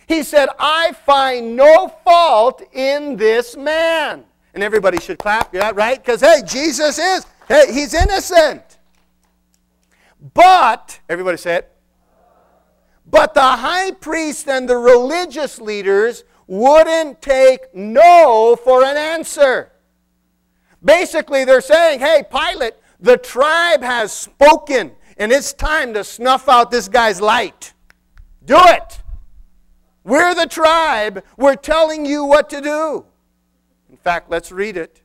He 0.07 0.23
said, 0.23 0.49
I 0.59 0.93
find 0.93 1.57
no 1.57 1.89
fault 2.05 2.63
in 2.73 3.17
this 3.17 3.57
man. 3.57 4.25
And 4.53 4.63
everybody 4.63 5.01
should 5.01 5.19
clap, 5.19 5.55
yeah, 5.55 5.73
right? 5.75 5.99
Because, 5.99 6.21
hey, 6.21 6.43
Jesus 6.47 6.99
is, 6.99 7.27
hey, 7.49 7.73
he's 7.73 7.95
innocent. 7.95 8.79
But, 10.33 11.01
everybody 11.09 11.37
say 11.37 11.57
it. 11.57 11.71
But 13.07 13.35
the 13.35 13.41
high 13.41 13.91
priest 13.93 14.49
and 14.49 14.69
the 14.69 14.77
religious 14.77 15.61
leaders 15.61 16.25
wouldn't 16.47 17.21
take 17.21 17.75
no 17.75 18.57
for 18.63 18.85
an 18.85 18.97
answer. 18.97 19.73
Basically, 20.85 21.45
they're 21.45 21.61
saying, 21.61 22.01
hey, 22.01 22.23
Pilate, 22.31 22.75
the 23.01 23.17
tribe 23.17 23.83
has 23.83 24.13
spoken, 24.13 24.93
and 25.17 25.33
it's 25.33 25.53
time 25.53 25.95
to 25.95 26.05
snuff 26.05 26.49
out 26.49 26.71
this 26.71 26.89
guy's 26.89 27.21
light. 27.21 27.73
Do 28.45 28.59
it. 28.59 29.01
We're 30.05 30.35
the 30.35 30.47
tribe. 30.47 31.25
We're 31.39 31.57
telling 31.57 32.05
you 32.05 32.25
what 32.25 32.51
to 32.51 32.61
do. 32.61 33.07
In 33.89 33.97
fact, 33.97 34.31
let's 34.31 34.53
read 34.53 34.77
it. 34.77 35.03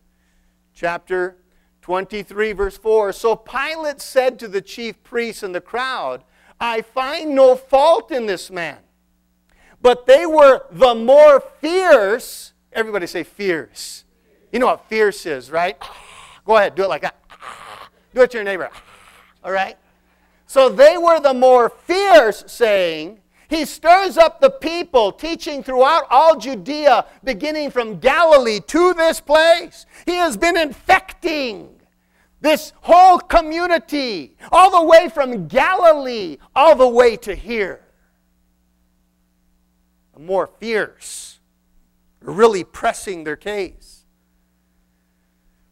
Chapter 0.73 1.37
23, 1.81 2.51
verse 2.51 2.77
4. 2.77 3.13
So 3.13 3.35
Pilate 3.35 4.01
said 4.01 4.37
to 4.39 4.47
the 4.47 4.61
chief 4.61 5.01
priests 5.03 5.43
and 5.43 5.55
the 5.55 5.61
crowd, 5.61 6.23
I 6.59 6.81
find 6.81 7.33
no 7.33 7.55
fault 7.55 8.11
in 8.11 8.25
this 8.25 8.51
man. 8.51 8.79
But 9.81 10.05
they 10.05 10.25
were 10.25 10.65
the 10.71 10.93
more 10.93 11.39
fierce. 11.39 12.53
Everybody 12.73 13.07
say 13.07 13.23
fierce. 13.23 14.03
You 14.51 14.59
know 14.59 14.67
what 14.67 14.85
fierce 14.89 15.25
is, 15.25 15.51
right? 15.51 15.77
Go 16.45 16.57
ahead, 16.57 16.75
do 16.75 16.83
it 16.83 16.89
like 16.89 17.01
that. 17.01 17.15
Do 18.13 18.21
it 18.21 18.31
to 18.31 18.37
your 18.37 18.43
neighbor. 18.43 18.69
All 19.43 19.51
right? 19.51 19.77
So 20.47 20.67
they 20.67 20.97
were 20.97 21.19
the 21.19 21.33
more 21.33 21.69
fierce, 21.69 22.43
saying, 22.47 23.19
He 23.49 23.65
stirs 23.65 24.17
up 24.17 24.41
the 24.41 24.49
people, 24.49 25.11
teaching 25.11 25.61
throughout 25.61 26.07
all 26.09 26.39
Judea, 26.39 27.05
beginning 27.23 27.69
from 27.69 27.99
Galilee 27.99 28.59
to 28.61 28.95
this 28.95 29.21
place. 29.21 29.85
He 30.07 30.15
has 30.15 30.37
been 30.37 30.57
infecting 30.57 31.79
this 32.41 32.73
whole 32.81 33.19
community, 33.19 34.37
all 34.51 34.71
the 34.71 34.85
way 34.87 35.07
from 35.09 35.47
Galilee, 35.47 36.37
all 36.55 36.75
the 36.75 36.87
way 36.87 37.15
to 37.17 37.35
here. 37.35 37.81
The 40.13 40.19
more 40.19 40.47
fierce, 40.47 41.39
really 42.21 42.63
pressing 42.63 43.23
their 43.23 43.35
case. 43.35 43.98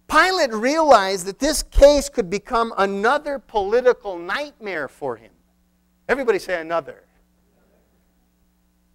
Pilate 0.07 0.53
realized 0.53 1.25
that 1.25 1.39
this 1.39 1.63
case 1.63 2.09
could 2.09 2.29
become 2.29 2.73
another 2.77 3.39
political 3.39 4.17
nightmare 4.17 4.87
for 4.87 5.17
him. 5.17 5.31
Everybody 6.07 6.39
say 6.39 6.61
another. 6.61 7.03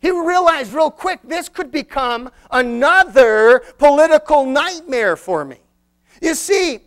He 0.01 0.11
realized 0.11 0.73
real 0.73 0.91
quick 0.91 1.21
this 1.23 1.49
could 1.49 1.71
become 1.71 2.31
another 2.51 3.61
political 3.79 4.45
nightmare 4.45 5.17
for 5.17 5.45
me. 5.45 5.59
You 6.21 6.35
see, 6.35 6.81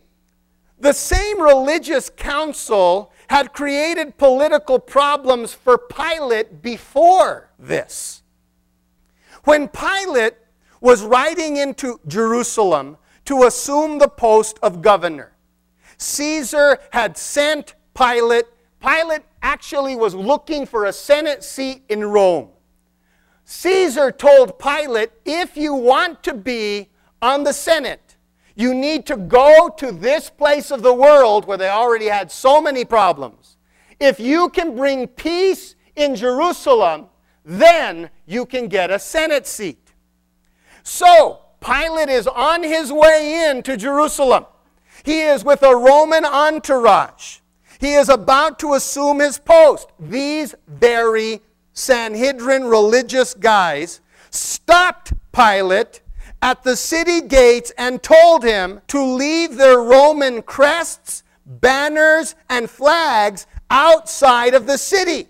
the 0.80 0.92
same 0.92 1.42
religious 1.42 2.10
council 2.10 3.14
had 3.30 3.54
created 3.54 4.18
political 4.18 4.80
problems 4.80 5.54
for 5.54 5.78
Pilate 5.78 6.62
before 6.62 7.50
this. 7.58 8.24
When 9.46 9.68
Pilate 9.68 10.36
was 10.82 11.02
riding 11.02 11.58
into 11.58 12.00
Jerusalem 12.08 12.98
to 13.26 13.44
assume 13.44 13.98
the 13.98 14.08
post 14.08 14.60
of 14.62 14.82
governor. 14.82 15.34
Caesar 15.98 16.80
had 16.92 17.18
sent 17.18 17.76
Pilate. 17.94 18.46
Pilate 18.80 19.24
actually 19.42 19.96
was 19.96 20.14
looking 20.14 20.66
for 20.66 20.86
a 20.86 20.94
Senate 20.94 21.44
seat 21.44 21.84
in 21.90 22.04
Rome. 22.04 22.50
Caesar 23.46 24.12
told 24.12 24.58
Pilate, 24.60 25.12
if 25.24 25.56
you 25.56 25.74
want 25.74 26.24
to 26.24 26.34
be 26.34 26.90
on 27.22 27.44
the 27.44 27.54
Senate, 27.54 28.16
you 28.56 28.74
need 28.74 29.06
to 29.06 29.18
go 29.18 29.70
to 29.78 29.92
this 29.92 30.30
place 30.30 30.72
of 30.72 30.82
the 30.82 30.94
world 30.94 31.46
where 31.46 31.58
they 31.58 31.70
already 31.70 32.06
had 32.06 32.32
so 32.32 32.62
many 32.62 32.86
problems. 32.86 33.58
If 34.00 34.20
you 34.20 34.50
can 34.50 34.76
bring 34.76 35.08
peace 35.08 35.76
in 35.96 36.16
Jerusalem, 36.16 37.08
then 37.44 38.10
you 38.26 38.46
can 38.46 38.68
get 38.68 38.92
a 38.92 39.00
Senate 39.00 39.46
seat. 39.46 39.94
So, 40.84 41.45
Pilate 41.66 42.10
is 42.10 42.28
on 42.28 42.62
his 42.62 42.94
way 42.94 43.50
in 43.50 43.64
to 43.64 43.76
Jerusalem. 43.76 44.46
He 45.04 45.22
is 45.22 45.44
with 45.44 45.64
a 45.64 45.76
Roman 45.76 46.24
entourage. 46.24 47.40
He 47.80 47.96
is 47.96 48.08
about 48.08 48.60
to 48.60 48.76
assume 48.76 49.20
his 49.20 49.40
post. 49.40 49.90
These 50.00 50.54
very 50.68 51.42
Sanhedrin 51.74 52.66
religious 52.66 53.34
guys 53.34 54.00
stopped 54.30 55.14
Pilate 55.32 56.02
at 56.40 56.64
the 56.64 56.76
city 56.76 57.22
gates 57.22 57.72
and 57.80 58.04
told 58.04 58.44
him 58.44 58.82
to 58.90 59.04
leave 59.04 59.56
their 59.56 59.80
Roman 59.80 60.44
crests, 60.44 61.24
banners, 61.48 62.36
and 62.48 62.70
flags 62.70 63.48
outside 63.72 64.54
of 64.54 64.68
the 64.68 64.78
city. 64.78 65.30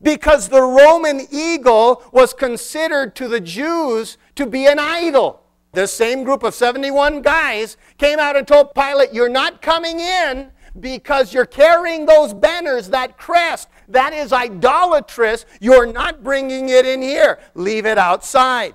Because 0.00 0.48
the 0.48 0.62
Roman 0.62 1.26
eagle 1.30 2.02
was 2.12 2.32
considered 2.32 3.14
to 3.16 3.28
the 3.28 3.40
Jews 3.40 4.16
to 4.36 4.46
be 4.46 4.66
an 4.66 4.78
idol. 4.78 5.42
The 5.72 5.86
same 5.86 6.24
group 6.24 6.42
of 6.42 6.54
71 6.54 7.22
guys 7.22 7.76
came 7.96 8.18
out 8.18 8.36
and 8.36 8.46
told 8.46 8.74
Pilate, 8.74 9.12
You're 9.12 9.28
not 9.28 9.62
coming 9.62 10.00
in 10.00 10.50
because 10.78 11.32
you're 11.32 11.46
carrying 11.46 12.06
those 12.06 12.32
banners, 12.34 12.88
that 12.90 13.18
crest. 13.18 13.68
That 13.88 14.12
is 14.12 14.32
idolatrous. 14.32 15.44
You're 15.60 15.92
not 15.92 16.22
bringing 16.22 16.68
it 16.68 16.86
in 16.86 17.02
here. 17.02 17.40
Leave 17.54 17.86
it 17.86 17.98
outside. 17.98 18.74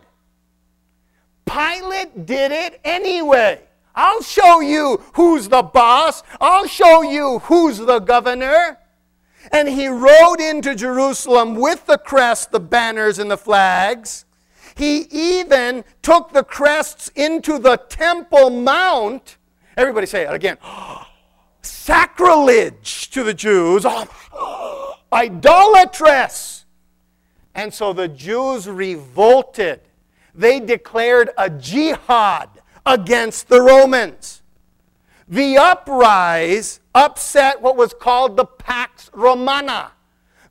Pilate 1.45 2.25
did 2.25 2.51
it 2.51 2.81
anyway. 2.83 3.61
I'll 3.93 4.21
show 4.21 4.59
you 4.59 5.01
who's 5.13 5.47
the 5.47 5.63
boss. 5.63 6.23
I'll 6.41 6.67
show 6.67 7.01
you 7.01 7.39
who's 7.39 7.77
the 7.77 7.99
governor. 7.99 8.77
And 9.51 9.69
he 9.69 9.87
rode 9.87 10.41
into 10.41 10.75
Jerusalem 10.75 11.55
with 11.55 11.85
the 11.85 11.97
crest, 11.97 12.51
the 12.51 12.59
banners, 12.59 13.19
and 13.19 13.29
the 13.31 13.37
flags. 13.37 14.24
He 14.75 15.07
even 15.09 15.83
took 16.01 16.33
the 16.33 16.43
crests 16.43 17.09
into 17.15 17.57
the 17.57 17.77
Temple 17.77 18.49
Mount. 18.49 19.37
Everybody 19.77 20.05
say 20.05 20.23
it 20.23 20.33
again. 20.33 20.57
Sacrilege 21.61 23.09
to 23.11 23.23
the 23.23 23.33
Jews. 23.33 23.85
Idolatress. 25.13 26.65
And 27.55 27.73
so 27.73 27.93
the 27.93 28.09
Jews 28.09 28.67
revolted. 28.67 29.79
They 30.33 30.59
declared 30.59 31.29
a 31.37 31.49
jihad 31.49 32.49
against 32.85 33.47
the 33.47 33.61
Romans. 33.61 34.43
The 35.27 35.57
uprise 35.57 36.81
upset 36.93 37.61
what 37.61 37.77
was 37.77 37.93
called 37.93 38.35
the 38.35 38.45
Pax 38.45 39.09
Romana. 39.13 39.93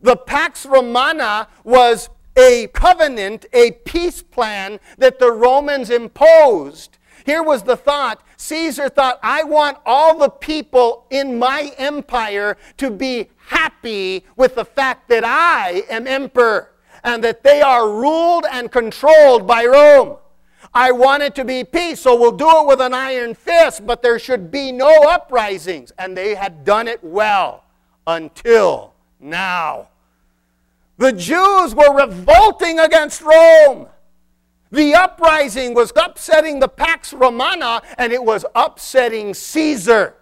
The 0.00 0.16
Pax 0.16 0.66
Romana 0.66 1.48
was 1.62 2.08
a 2.36 2.68
covenant, 2.68 3.46
a 3.52 3.72
peace 3.84 4.22
plan 4.22 4.80
that 4.98 5.18
the 5.18 5.32
Romans 5.32 5.90
imposed. 5.90 6.98
Here 7.24 7.42
was 7.42 7.62
the 7.62 7.76
thought 7.76 8.24
Caesar 8.44 8.90
thought, 8.90 9.18
I 9.22 9.42
want 9.42 9.78
all 9.86 10.18
the 10.18 10.28
people 10.28 11.06
in 11.08 11.38
my 11.38 11.72
empire 11.78 12.58
to 12.76 12.90
be 12.90 13.30
happy 13.46 14.24
with 14.36 14.54
the 14.54 14.66
fact 14.66 15.08
that 15.08 15.24
I 15.24 15.84
am 15.88 16.06
emperor 16.06 16.72
and 17.02 17.24
that 17.24 17.42
they 17.42 17.62
are 17.62 17.88
ruled 17.88 18.44
and 18.50 18.70
controlled 18.70 19.46
by 19.46 19.64
Rome. 19.64 20.18
I 20.74 20.92
want 20.92 21.22
it 21.22 21.34
to 21.36 21.44
be 21.44 21.64
peace, 21.64 22.00
so 22.00 22.18
we'll 22.18 22.32
do 22.32 22.48
it 22.48 22.66
with 22.66 22.80
an 22.80 22.92
iron 22.92 23.34
fist, 23.34 23.86
but 23.86 24.02
there 24.02 24.18
should 24.18 24.50
be 24.50 24.72
no 24.72 24.90
uprisings. 25.08 25.92
And 25.98 26.16
they 26.16 26.34
had 26.34 26.64
done 26.64 26.88
it 26.88 27.02
well 27.02 27.64
until 28.06 28.92
now. 29.20 29.88
The 30.96 31.12
Jews 31.12 31.74
were 31.74 31.94
revolting 31.94 32.78
against 32.78 33.20
Rome. 33.20 33.88
The 34.70 34.94
uprising 34.94 35.74
was 35.74 35.92
upsetting 35.94 36.60
the 36.60 36.68
Pax 36.68 37.12
Romana, 37.12 37.82
and 37.98 38.12
it 38.12 38.24
was 38.24 38.44
upsetting 38.54 39.34
Caesar. 39.34 40.16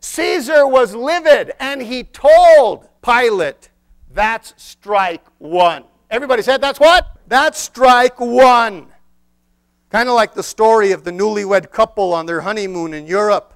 Caesar 0.00 0.66
was 0.66 0.94
livid, 0.94 1.52
and 1.60 1.82
he 1.82 2.04
told 2.04 2.88
Pilate, 3.02 3.70
That's 4.12 4.54
strike 4.56 5.24
one. 5.38 5.84
Everybody 6.10 6.42
said, 6.42 6.60
That's 6.60 6.80
what? 6.80 7.06
That's 7.26 7.58
strike 7.58 8.18
one. 8.18 8.88
Kind 9.90 10.08
of 10.08 10.14
like 10.14 10.34
the 10.34 10.42
story 10.42 10.92
of 10.92 11.04
the 11.04 11.10
newlywed 11.10 11.70
couple 11.70 12.14
on 12.14 12.24
their 12.24 12.40
honeymoon 12.40 12.94
in 12.94 13.06
Europe. 13.06 13.54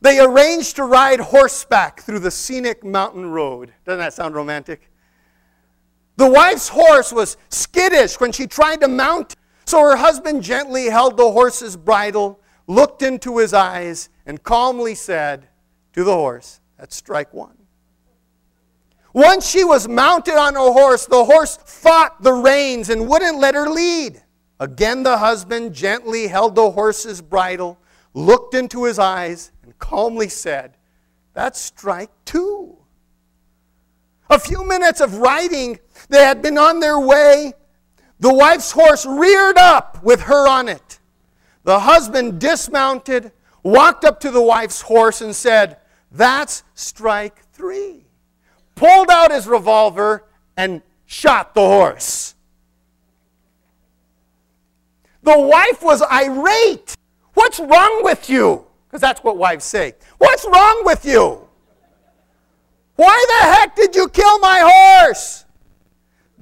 They 0.00 0.20
arranged 0.20 0.76
to 0.76 0.84
ride 0.84 1.20
horseback 1.20 2.00
through 2.00 2.18
the 2.18 2.30
scenic 2.30 2.84
mountain 2.84 3.30
road. 3.30 3.72
Doesn't 3.86 4.00
that 4.00 4.12
sound 4.12 4.34
romantic? 4.34 4.90
The 6.16 6.28
wife's 6.28 6.68
horse 6.68 7.12
was 7.12 7.36
skittish 7.48 8.20
when 8.20 8.32
she 8.32 8.46
tried 8.46 8.80
to 8.80 8.88
mount, 8.88 9.34
so 9.64 9.80
her 9.80 9.96
husband 9.96 10.42
gently 10.42 10.86
held 10.86 11.16
the 11.16 11.30
horse's 11.30 11.76
bridle, 11.76 12.40
looked 12.66 13.02
into 13.02 13.38
his 13.38 13.52
eyes, 13.52 14.08
and 14.26 14.42
calmly 14.42 14.94
said 14.94 15.48
to 15.92 16.04
the 16.04 16.14
horse, 16.14 16.60
That's 16.78 16.96
strike 16.96 17.34
one. 17.34 17.58
Once 19.12 19.48
she 19.48 19.62
was 19.62 19.86
mounted 19.88 20.36
on 20.36 20.56
a 20.56 20.72
horse, 20.72 21.06
the 21.06 21.24
horse 21.24 21.56
fought 21.64 22.20
the 22.22 22.32
reins 22.32 22.90
and 22.90 23.08
wouldn't 23.08 23.38
let 23.38 23.54
her 23.54 23.68
lead. 23.68 24.20
Again, 24.58 25.02
the 25.02 25.18
husband 25.18 25.72
gently 25.72 26.26
held 26.26 26.54
the 26.54 26.70
horse's 26.70 27.22
bridle, 27.22 27.78
looked 28.12 28.54
into 28.54 28.84
his 28.84 28.98
eyes, 28.98 29.52
and 29.62 29.78
calmly 29.78 30.28
said, 30.28 30.76
That's 31.32 31.60
strike 31.60 32.10
two. 32.24 32.76
A 34.30 34.38
few 34.38 34.66
minutes 34.66 35.00
of 35.00 35.18
riding, 35.18 35.78
they 36.08 36.22
had 36.22 36.42
been 36.42 36.58
on 36.58 36.80
their 36.80 36.98
way. 36.98 37.54
The 38.20 38.32
wife's 38.32 38.70
horse 38.70 39.04
reared 39.06 39.58
up 39.58 40.02
with 40.02 40.22
her 40.22 40.48
on 40.48 40.68
it. 40.68 40.98
The 41.64 41.80
husband 41.80 42.40
dismounted, 42.40 43.32
walked 43.62 44.04
up 44.04 44.20
to 44.20 44.30
the 44.30 44.42
wife's 44.42 44.82
horse, 44.82 45.20
and 45.20 45.34
said, 45.34 45.78
That's 46.12 46.62
strike 46.74 47.44
three. 47.52 48.04
Pulled 48.74 49.10
out 49.10 49.32
his 49.32 49.46
revolver 49.46 50.24
and 50.56 50.82
shot 51.06 51.54
the 51.54 51.60
horse. 51.60 52.34
The 55.22 55.38
wife 55.38 55.82
was 55.82 56.02
irate. 56.02 56.94
What's 57.32 57.58
wrong 57.58 58.04
with 58.04 58.28
you? 58.28 58.66
Because 58.86 59.00
that's 59.00 59.24
what 59.24 59.36
wives 59.36 59.64
say. 59.64 59.94
What's 60.18 60.44
wrong 60.44 60.82
with 60.84 61.04
you? 61.04 61.48
Why 62.96 63.24
the 63.28 63.46
heck 63.46 63.74
did 63.74 63.96
you 63.96 64.08
kill 64.08 64.38
my 64.38 64.60
horse? 64.62 65.44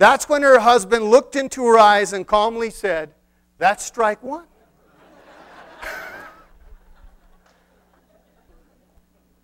That's 0.02 0.28
when 0.28 0.42
her 0.42 0.58
husband 0.58 1.04
looked 1.04 1.36
into 1.36 1.64
her 1.64 1.78
eyes 1.78 2.12
and 2.12 2.26
calmly 2.26 2.70
said, 2.70 3.14
That's 3.58 3.84
strike 3.84 4.20
one. 4.20 4.46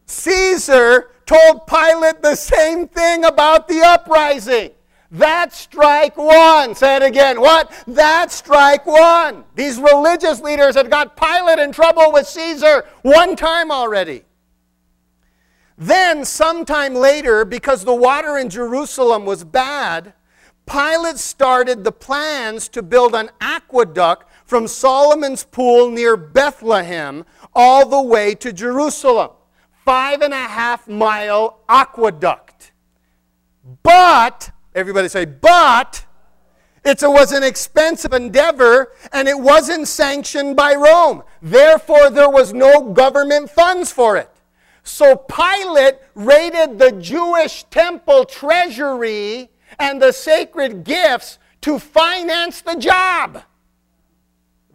Caesar 0.07 1.13
told 1.27 1.65
Pilate 1.69 2.23
the 2.23 2.35
same 2.35 2.89
thing 2.89 3.25
about 3.25 3.69
the 3.69 3.83
uprising. 3.83 4.73
That's 5.13 5.57
strike 5.57 6.17
one. 6.17 6.75
Say 6.75 6.97
it 6.97 7.05
again. 7.05 7.41
What? 7.41 7.71
That's 7.87 8.35
strike 8.35 8.85
one. 8.85 9.45
These 9.55 9.79
religious 9.79 10.41
leaders 10.41 10.75
had 10.75 10.91
got 10.91 11.17
Pilate 11.17 11.61
in 11.61 11.71
trouble 11.71 12.11
with 12.11 12.27
Caesar 12.27 12.85
one 13.03 13.37
time 13.37 13.71
already. 13.71 14.25
Then, 15.77 16.25
sometime 16.25 16.97
later, 16.97 17.45
because 17.45 17.85
the 17.85 17.95
water 17.95 18.39
in 18.39 18.51
Jerusalem 18.51 19.25
was 19.25 19.45
bad, 19.45 20.15
Pilate 20.69 21.19
started 21.19 21.83
the 21.83 21.93
plans 21.93 22.69
to 22.69 22.83
build 22.83 23.15
an 23.15 23.31
aqueduct 23.41 24.31
from 24.45 24.69
Solomon's 24.69 25.45
pool 25.45 25.91
near 25.91 26.17
Bethlehem 26.17 27.25
all 27.55 27.89
the 27.89 28.03
way 28.03 28.35
to 28.37 28.53
Jerusalem. 28.53 29.31
Five 29.85 30.21
and 30.21 30.35
a 30.35 30.37
half 30.37 30.87
mile 30.87 31.61
aqueduct. 31.69 32.73
But, 33.83 34.51
everybody 34.75 35.09
say, 35.09 35.25
but, 35.25 36.05
it 36.85 36.99
was 37.03 37.33
an 37.33 37.43
expensive 37.43 38.13
endeavor 38.13 38.93
and 39.13 39.29
it 39.29 39.39
wasn't 39.39 39.89
sanctioned 39.89 40.57
by 40.57 40.75
Rome. 40.75 41.23
Therefore, 41.43 42.11
there 42.11 42.31
was 42.31 42.53
no 42.53 42.93
government 42.93 43.51
funds 43.51 43.91
for 43.91 44.17
it. 44.17 44.31
So 44.83 45.17
Pilate 45.17 45.97
raided 46.15 46.79
the 46.79 46.93
Jewish 46.93 47.65
temple 47.65 48.25
treasury 48.25 49.51
and 49.79 50.01
the 50.01 50.13
sacred 50.13 50.85
gifts 50.85 51.39
to 51.63 51.79
finance 51.79 52.61
the 52.61 52.77
job. 52.77 53.43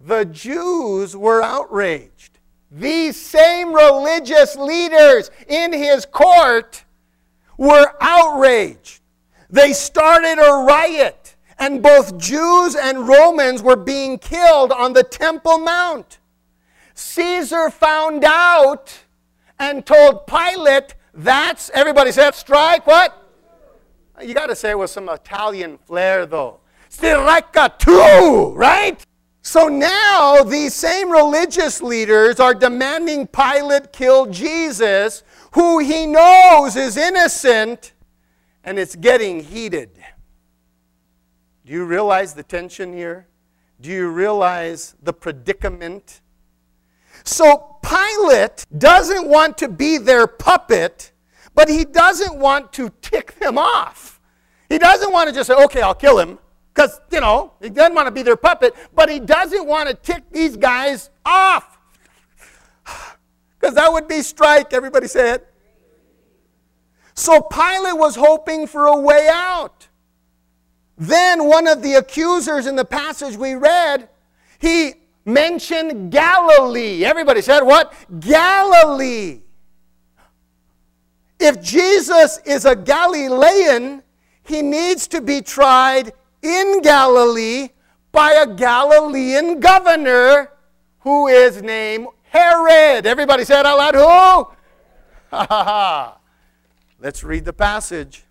The 0.05 0.25
Jews 0.25 1.15
were 1.15 1.41
outraged. 1.41 2.39
These 2.69 3.19
same 3.19 3.73
religious 3.73 4.55
leaders 4.55 5.31
in 5.47 5.71
his 5.71 6.05
court 6.05 6.83
were 7.57 7.93
outraged. 8.01 9.01
They 9.49 9.73
started 9.73 10.39
a 10.39 10.65
riot, 10.65 11.35
and 11.59 11.83
both 11.83 12.17
Jews 12.17 12.75
and 12.75 13.07
Romans 13.07 13.61
were 13.61 13.75
being 13.75 14.17
killed 14.17 14.71
on 14.71 14.93
the 14.93 15.03
Temple 15.03 15.59
Mount. 15.59 16.17
Caesar 16.95 17.69
found 17.69 18.23
out 18.25 19.03
and 19.59 19.85
told 19.85 20.25
Pilate, 20.27 20.95
that's, 21.13 21.69
everybody 21.73 22.11
said, 22.11 22.33
strike 22.33 22.87
what? 22.87 23.22
You 24.21 24.33
got 24.33 24.47
to 24.47 24.55
say 24.55 24.71
it 24.71 24.79
with 24.79 24.89
some 24.89 25.09
Italian 25.09 25.77
flair, 25.77 26.25
though. 26.25 26.59
Stiracca 26.89 27.77
too, 27.79 28.53
right? 28.55 29.03
So 29.41 29.67
now 29.67 30.43
these 30.43 30.73
same 30.73 31.09
religious 31.09 31.81
leaders 31.81 32.39
are 32.39 32.53
demanding 32.53 33.27
Pilate 33.27 33.91
kill 33.91 34.27
Jesus, 34.27 35.23
who 35.53 35.79
he 35.79 36.05
knows 36.05 36.75
is 36.75 36.95
innocent, 36.95 37.93
and 38.63 38.77
it's 38.77 38.95
getting 38.95 39.43
heated. 39.43 39.89
Do 41.65 41.73
you 41.73 41.85
realize 41.85 42.33
the 42.33 42.43
tension 42.43 42.93
here? 42.93 43.27
Do 43.81 43.89
you 43.89 44.09
realize 44.09 44.95
the 45.01 45.13
predicament? 45.13 46.21
So 47.23 47.77
Pilate 47.81 48.65
doesn't 48.77 49.27
want 49.27 49.57
to 49.59 49.67
be 49.67 49.97
their 49.97 50.27
puppet, 50.27 51.12
but 51.55 51.69
he 51.69 51.85
doesn't 51.85 52.35
want 52.37 52.73
to 52.73 52.89
tick 53.01 53.39
them 53.39 53.57
off. 53.57 54.19
He 54.69 54.77
doesn't 54.77 55.11
want 55.11 55.29
to 55.29 55.35
just 55.35 55.47
say, 55.47 55.55
okay, 55.55 55.81
I'll 55.81 55.93
kill 55.93 56.17
him, 56.19 56.39
because, 56.73 56.99
you 57.11 57.19
know, 57.19 57.53
he 57.61 57.69
doesn't 57.69 57.93
want 57.93 58.07
to 58.07 58.11
be 58.11 58.23
their 58.23 58.35
puppet, 58.35 58.73
but 58.93 59.09
he 59.09 59.19
doesn't 59.19 59.65
want 59.65 59.89
to 59.89 59.95
tick 59.95 60.23
these 60.31 60.57
guys 60.57 61.09
off. 61.25 61.77
Because 63.59 63.75
that 63.75 63.93
would 63.93 64.09
be 64.09 64.21
strike, 64.21 64.73
everybody 64.73 65.07
say 65.07 65.35
it. 65.35 65.53
So 67.13 67.39
Pilate 67.39 67.97
was 67.97 68.13
hoping 68.13 68.67
for 68.67 68.87
a 68.87 68.97
way 68.97 69.29
out. 69.31 69.87
Then 70.97 71.47
one 71.47 71.67
of 71.67 71.81
the 71.81 71.93
accusers 71.93 72.67
in 72.67 72.75
the 72.75 72.83
passage 72.83 73.37
we 73.37 73.53
read, 73.53 74.09
he 74.59 74.95
mentioned 75.23 76.11
Galilee. 76.11 77.05
Everybody 77.05 77.41
said 77.41 77.61
what? 77.61 77.93
Galilee. 78.19 79.42
If 81.43 81.61
Jesus 81.61 82.39
is 82.45 82.63
a 82.63 82.73
Galilean, 82.73 84.01
he 84.43 84.61
needs 84.61 85.07
to 85.09 85.19
be 85.19 85.41
tried 85.41 86.13
in 86.41 86.81
Galilee 86.81 87.67
by 88.13 88.31
a 88.31 88.47
Galilean 88.47 89.59
governor 89.59 90.53
who 90.99 91.27
is 91.27 91.61
named 91.61 92.07
Herod. 92.23 93.05
Everybody 93.05 93.43
said 93.43 93.65
out 93.65 93.77
loud, 93.77 93.95
who? 93.95 94.55
Ha 95.31 95.45
ha 95.49 95.63
ha. 95.65 96.17
Let's 97.01 97.25
read 97.25 97.43
the 97.43 97.51
passage. 97.51 98.23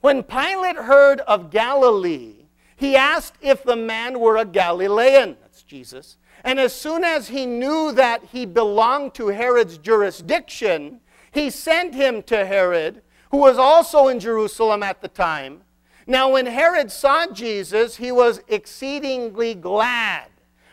When 0.00 0.22
Pilate 0.22 0.76
heard 0.76 1.20
of 1.20 1.50
Galilee, 1.50 2.46
he 2.74 2.96
asked 2.96 3.34
if 3.42 3.62
the 3.62 3.76
man 3.76 4.18
were 4.18 4.38
a 4.38 4.46
Galilean. 4.46 5.36
That's 5.42 5.62
Jesus. 5.62 6.16
And 6.42 6.58
as 6.58 6.74
soon 6.74 7.04
as 7.04 7.28
he 7.28 7.44
knew 7.44 7.92
that 7.92 8.24
he 8.32 8.46
belonged 8.46 9.12
to 9.16 9.26
Herod's 9.26 9.76
jurisdiction, 9.76 11.00
he 11.32 11.50
sent 11.50 11.94
him 11.94 12.22
to 12.24 12.46
Herod, 12.46 13.02
who 13.30 13.38
was 13.38 13.58
also 13.58 14.08
in 14.08 14.18
Jerusalem 14.20 14.82
at 14.82 15.00
the 15.00 15.08
time. 15.08 15.62
Now, 16.06 16.30
when 16.32 16.46
Herod 16.46 16.90
saw 16.90 17.26
Jesus, 17.28 17.96
he 17.96 18.10
was 18.10 18.40
exceedingly 18.48 19.54
glad, 19.54 20.28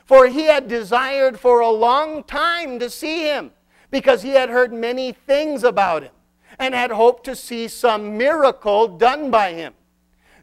for 0.06 0.28
he 0.28 0.46
had 0.46 0.67
desired 0.67 1.39
for 1.39 1.60
a 1.60 1.70
long 1.70 2.24
time 2.24 2.80
to 2.80 2.89
see 2.89 3.24
him, 3.24 3.52
because 3.91 4.24
he 4.24 4.32
had 4.32 4.50
heard 4.50 4.74
many 4.74 5.12
things 5.12 5.63
about 5.63 6.04
him 6.04 6.12
and 6.60 6.74
had 6.74 6.91
hoped 6.91 7.24
to 7.26 7.36
see 7.36 7.67
some 7.67 8.17
miracle 8.17 8.88
done 8.88 9.30
by 9.30 9.54
him. 9.54 9.74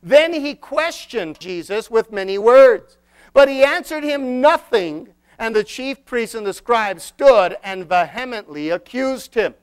Then 0.02 0.32
he 0.32 0.54
questioned 0.54 1.40
Jesus 1.40 1.90
with 1.90 2.12
many 2.12 2.38
words, 2.38 2.98
but 3.32 3.48
he 3.48 3.64
answered 3.64 4.04
him 4.04 4.40
nothing, 4.40 5.08
and 5.38 5.56
the 5.56 5.64
chief 5.64 6.04
priests 6.04 6.34
and 6.36 6.46
the 6.46 6.52
scribes 6.52 7.02
stood 7.02 7.56
and 7.64 7.88
vehemently 7.88 8.70
accused 8.70 9.34
him. 9.34 9.54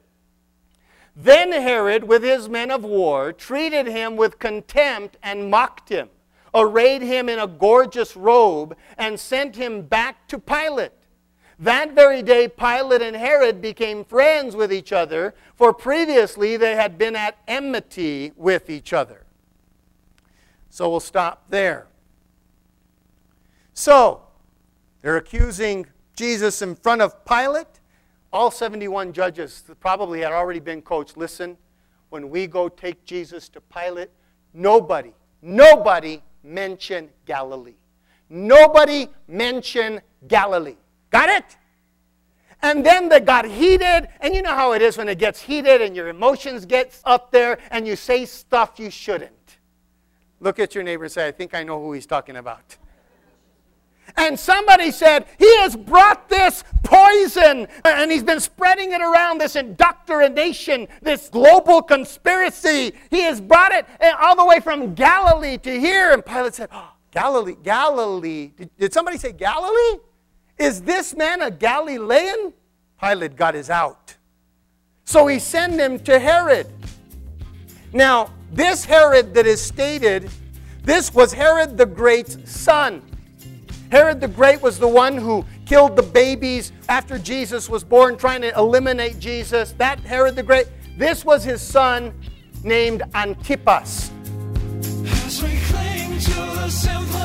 Then 1.16 1.52
Herod, 1.52 2.06
with 2.06 2.24
his 2.24 2.48
men 2.48 2.72
of 2.72 2.84
war, 2.84 3.34
treated 3.34 3.88
him 3.88 4.16
with 4.16 4.40
contempt 4.40 5.18
and 5.22 5.50
mocked 5.50 5.90
him, 5.90 6.10
arrayed 6.54 7.02
him 7.02 7.28
in 7.28 7.40
a 7.40 7.48
gorgeous 7.48 8.16
robe, 8.16 8.78
and 8.98 9.20
sent 9.20 9.56
him 9.56 9.82
back 9.82 10.28
to 10.30 10.40
Pilate. 10.40 10.94
That 11.60 11.94
very 11.94 12.24
day, 12.24 12.48
Pilate 12.48 13.02
and 13.02 13.16
Herod 13.16 13.62
became 13.62 14.06
friends 14.06 14.56
with 14.56 14.72
each 14.72 14.92
other, 14.92 15.36
for 15.56 15.74
previously 15.74 16.58
they 16.58 16.76
had 16.76 16.98
been 16.98 17.16
at 17.16 17.38
enmity 17.48 18.32
with 18.36 18.70
each 18.70 18.94
other. 18.94 19.26
So 20.70 20.90
we'll 20.90 21.02
stop 21.02 21.44
there. 21.50 21.88
So, 23.74 24.24
they're 25.02 25.18
accusing 25.18 25.88
Jesus 26.16 26.62
in 26.62 26.76
front 26.76 27.02
of 27.02 27.26
Pilate. 27.26 27.81
All 28.34 28.50
71 28.50 29.14
judges 29.14 29.64
probably 29.80 30.22
had 30.22 30.32
already 30.32 30.60
been 30.60 30.82
coached. 30.82 31.18
Listen, 31.18 31.58
when 32.10 32.30
we 32.30 32.48
go 32.48 32.70
take 32.70 33.04
Jesus 33.06 33.50
to 33.50 33.62
Pilate, 33.62 34.10
nobody, 34.54 35.12
nobody 35.42 36.22
mention 36.44 37.10
Galilee. 37.26 37.76
Nobody 38.30 39.10
mention 39.28 40.02
Galilee. 40.28 40.78
Got 41.10 41.30
it? 41.30 41.58
And 42.62 42.86
then 42.86 43.10
they 43.10 43.20
got 43.20 43.46
heated, 43.46 44.08
and 44.22 44.36
you 44.36 44.42
know 44.42 44.54
how 44.54 44.74
it 44.74 44.82
is 44.82 44.98
when 44.98 45.10
it 45.10 45.18
gets 45.18 45.42
heated 45.42 45.82
and 45.82 45.96
your 45.96 46.10
emotions 46.10 46.66
get 46.66 46.98
up 47.06 47.32
there 47.32 47.58
and 47.72 47.88
you 47.88 47.96
say 47.96 48.26
stuff 48.26 48.80
you 48.80 48.92
shouldn't. 48.92 49.58
Look 50.40 50.60
at 50.60 50.74
your 50.76 50.84
neighbor 50.84 51.04
and 51.04 51.12
say, 51.12 51.28
I 51.28 51.32
think 51.32 51.54
I 51.54 51.64
know 51.64 51.82
who 51.82 51.94
he's 51.94 52.06
talking 52.06 52.38
about. 52.38 52.78
And 54.18 54.40
somebody 54.40 54.92
said, 54.92 55.26
He 55.38 55.58
has 55.58 55.76
brought 55.76 56.30
this 56.30 56.64
poison 56.84 57.68
and 57.86 58.12
he's 58.12 58.24
been 58.24 58.40
spreading 58.40 58.92
it 58.92 59.02
around 59.02 59.40
this 59.40 59.56
indoctrination, 59.56 60.88
this 61.02 61.30
global 61.30 61.82
conspiracy. 61.82 62.94
He 63.10 63.22
has 63.22 63.40
brought 63.40 63.72
it 63.72 63.86
eh, 64.00 64.14
all 64.20 64.36
the 64.36 64.46
way 64.46 64.60
from 64.60 64.94
Galilee 64.94 65.58
to 65.60 65.80
here. 65.80 66.12
And 66.12 66.26
Pilate 66.26 66.56
said, 66.56 66.70
oh, 66.72 66.92
Galilee, 67.12 67.56
Galilee. 67.62 68.52
Did, 68.58 68.70
did 68.78 68.94
somebody 68.94 69.18
say 69.18 69.32
Galilee? 69.32 70.00
Is 70.58 70.82
this 70.82 71.16
man 71.16 71.42
a 71.42 71.52
Galilean? 71.52 72.54
Pilate 73.02 73.36
got 73.36 73.56
his 73.56 73.70
out. 73.70 74.16
So 75.06 75.28
he 75.28 75.40
sent 75.40 75.74
him 75.74 76.00
to 76.02 76.20
Herod. 76.20 76.68
Now, 77.94 78.32
this 78.52 78.86
Herod 78.86 79.34
that 79.34 79.46
is 79.46 79.62
stated, 79.62 80.30
this 80.84 81.14
was 81.14 81.34
Herod 81.34 81.78
the 81.78 81.86
Great's 81.86 82.38
son. 82.50 83.02
Herod 83.92 84.22
the 84.22 84.28
Great 84.30 84.62
was 84.62 84.80
the 84.80 84.88
one 84.88 85.18
who 85.18 85.46
killed 85.66 85.98
the 85.98 86.04
babies 86.04 86.72
after 86.88 87.20
Jesus 87.20 87.68
was 87.68 87.84
born, 87.84 88.16
trying 88.16 88.40
to 88.42 88.58
eliminate 88.58 89.20
Jesus. 89.20 89.74
That 89.74 90.00
Herod 90.00 90.38
the 90.38 90.44
Great, 90.44 90.68
this 90.98 91.26
was 91.26 91.44
his 91.44 91.62
son 91.62 92.14
named 92.64 93.04
Antipas. 93.14 94.10
As 95.26 95.44
we 95.44 95.60
cling 95.60 96.20
to 96.20 96.34
the 96.34 96.70
simple 96.70 97.20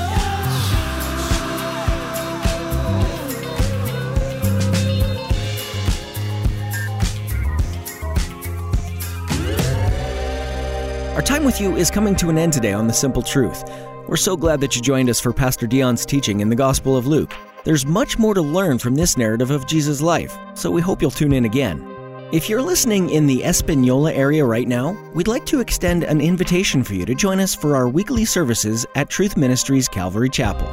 Our 11.15 11.23
time 11.23 11.45
with 11.45 11.61
you 11.63 11.77
is 11.77 11.91
coming 11.91 12.15
to 12.17 12.29
an 12.29 12.37
end 12.37 12.53
today 12.53 12.75
on 12.75 12.89
The 12.89 12.93
Simple 12.93 13.23
Truth. 13.23 13.65
We're 14.09 14.17
so 14.17 14.37
glad 14.37 14.61
that 14.61 14.77
you 14.77 14.83
joined 14.83 15.11
us 15.11 15.19
for 15.19 15.33
Pastor 15.33 15.67
Dion's 15.67 16.07
teaching 16.07 16.39
in 16.39 16.49
the 16.49 16.55
Gospel 16.55 16.97
of 16.97 17.09
Luke. 17.09 17.35
There's 17.65 17.85
much 17.85 18.21
more 18.21 18.35
to 18.35 18.41
learn 18.41 18.79
from 18.79 18.95
this 18.95 19.17
narrative 19.17 19.51
of 19.51 19.67
Jesus' 19.67 20.01
life, 20.01 20.39
so 20.55 20.71
we 20.71 20.81
hope 20.81 21.03
you'll 21.03 21.11
tune 21.11 21.33
in 21.33 21.45
again. 21.45 21.85
If 22.31 22.49
you're 22.49 22.63
listening 22.63 23.11
in 23.11 23.27
the 23.27 23.43
Espanola 23.43 24.13
area 24.13 24.45
right 24.45 24.69
now, 24.69 24.97
we'd 25.13 25.27
like 25.27 25.45
to 25.47 25.59
extend 25.59 26.05
an 26.05 26.21
invitation 26.21 26.85
for 26.85 26.95
you 26.95 27.05
to 27.05 27.17
join 27.17 27.41
us 27.41 27.53
for 27.53 27.75
our 27.75 27.89
weekly 27.89 28.25
services 28.25 28.87
at 28.95 29.11
Truth 29.11 29.37
Ministries 29.37 29.89
Calvary 29.89 30.31
Chapel. 30.31 30.69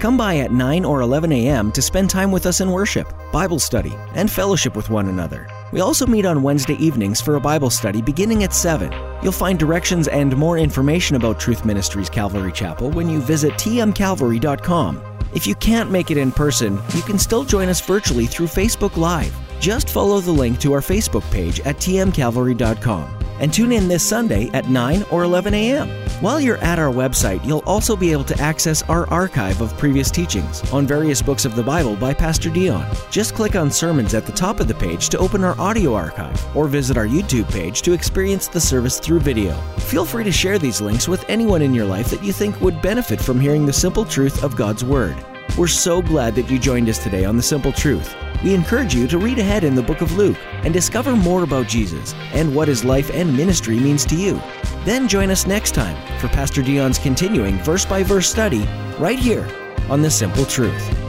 Come 0.00 0.16
by 0.16 0.38
at 0.38 0.50
9 0.50 0.84
or 0.84 1.02
11 1.02 1.30
a.m. 1.30 1.70
to 1.72 1.82
spend 1.82 2.10
time 2.10 2.32
with 2.32 2.46
us 2.46 2.60
in 2.60 2.72
worship, 2.72 3.06
Bible 3.30 3.60
study, 3.60 3.92
and 4.16 4.28
fellowship 4.28 4.74
with 4.74 4.90
one 4.90 5.08
another. 5.08 5.46
We 5.72 5.80
also 5.80 6.06
meet 6.06 6.26
on 6.26 6.42
Wednesday 6.42 6.74
evenings 6.74 7.20
for 7.20 7.36
a 7.36 7.40
Bible 7.40 7.70
study 7.70 8.02
beginning 8.02 8.44
at 8.44 8.52
7. 8.52 8.92
You'll 9.22 9.32
find 9.32 9.58
directions 9.58 10.06
and 10.06 10.36
more 10.36 10.58
information 10.58 11.16
about 11.16 11.40
Truth 11.40 11.64
Ministries 11.64 12.10
Calvary 12.10 12.52
Chapel 12.52 12.90
when 12.90 13.08
you 13.08 13.20
visit 13.20 13.52
tmcalvary.com. 13.54 15.00
If 15.34 15.46
you 15.46 15.54
can't 15.54 15.90
make 15.90 16.10
it 16.10 16.18
in 16.18 16.30
person, 16.30 16.78
you 16.94 17.02
can 17.02 17.18
still 17.18 17.42
join 17.42 17.68
us 17.68 17.80
virtually 17.80 18.26
through 18.26 18.48
Facebook 18.48 18.98
Live. 18.98 19.34
Just 19.60 19.88
follow 19.88 20.20
the 20.20 20.30
link 20.30 20.60
to 20.60 20.74
our 20.74 20.80
Facebook 20.80 21.28
page 21.30 21.60
at 21.60 21.76
tmcalvary.com 21.76 23.21
and 23.42 23.52
tune 23.52 23.72
in 23.72 23.88
this 23.88 24.08
Sunday 24.08 24.48
at 24.54 24.68
9 24.68 25.04
or 25.10 25.24
11 25.24 25.52
a.m. 25.52 25.88
While 26.22 26.40
you're 26.40 26.58
at 26.58 26.78
our 26.78 26.92
website, 26.92 27.44
you'll 27.44 27.64
also 27.66 27.96
be 27.96 28.12
able 28.12 28.24
to 28.24 28.40
access 28.40 28.82
our 28.84 29.06
archive 29.10 29.60
of 29.60 29.76
previous 29.76 30.10
teachings 30.10 30.62
on 30.72 30.86
various 30.86 31.20
books 31.20 31.44
of 31.44 31.56
the 31.56 31.62
Bible 31.62 31.96
by 31.96 32.14
Pastor 32.14 32.48
Dion. 32.48 32.86
Just 33.10 33.34
click 33.34 33.56
on 33.56 33.70
sermons 33.70 34.14
at 34.14 34.24
the 34.24 34.32
top 34.32 34.60
of 34.60 34.68
the 34.68 34.74
page 34.74 35.08
to 35.10 35.18
open 35.18 35.42
our 35.42 35.60
audio 35.60 35.94
archive, 35.94 36.56
or 36.56 36.68
visit 36.68 36.96
our 36.96 37.06
YouTube 37.06 37.50
page 37.52 37.82
to 37.82 37.92
experience 37.92 38.46
the 38.46 38.60
service 38.60 39.00
through 39.00 39.20
video. 39.20 39.54
Feel 39.78 40.06
free 40.06 40.24
to 40.24 40.32
share 40.32 40.58
these 40.58 40.80
links 40.80 41.08
with 41.08 41.28
anyone 41.28 41.60
in 41.60 41.74
your 41.74 41.86
life 41.86 42.08
that 42.10 42.22
you 42.22 42.32
think 42.32 42.58
would 42.60 42.80
benefit 42.80 43.20
from 43.20 43.40
hearing 43.40 43.66
the 43.66 43.72
simple 43.72 44.04
truth 44.04 44.44
of 44.44 44.56
God's 44.56 44.84
Word. 44.84 45.16
We're 45.58 45.66
so 45.66 46.00
glad 46.00 46.34
that 46.36 46.50
you 46.50 46.58
joined 46.58 46.88
us 46.88 47.02
today 47.02 47.26
on 47.26 47.36
The 47.36 47.42
Simple 47.42 47.72
Truth. 47.72 48.16
We 48.42 48.54
encourage 48.54 48.94
you 48.94 49.06
to 49.06 49.18
read 49.18 49.38
ahead 49.38 49.64
in 49.64 49.74
the 49.74 49.82
book 49.82 50.00
of 50.00 50.16
Luke 50.16 50.38
and 50.64 50.72
discover 50.72 51.14
more 51.14 51.42
about 51.42 51.68
Jesus 51.68 52.14
and 52.32 52.54
what 52.56 52.68
his 52.68 52.86
life 52.86 53.10
and 53.12 53.36
ministry 53.36 53.78
means 53.78 54.06
to 54.06 54.16
you. 54.16 54.40
Then 54.86 55.06
join 55.06 55.28
us 55.28 55.46
next 55.46 55.74
time 55.74 55.96
for 56.18 56.28
Pastor 56.28 56.62
Dion's 56.62 56.98
continuing 56.98 57.58
verse 57.58 57.84
by 57.84 58.02
verse 58.02 58.30
study 58.30 58.66
right 58.98 59.18
here 59.18 59.46
on 59.90 60.00
The 60.00 60.10
Simple 60.10 60.46
Truth. 60.46 61.01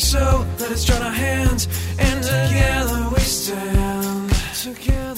so. 0.00 0.46
Let 0.58 0.72
us 0.72 0.84
join 0.84 1.02
our 1.02 1.10
hands 1.10 1.68
and 1.98 2.22
together 2.22 3.08
we 3.12 3.20
stand. 3.20 4.32
Together. 4.54 5.09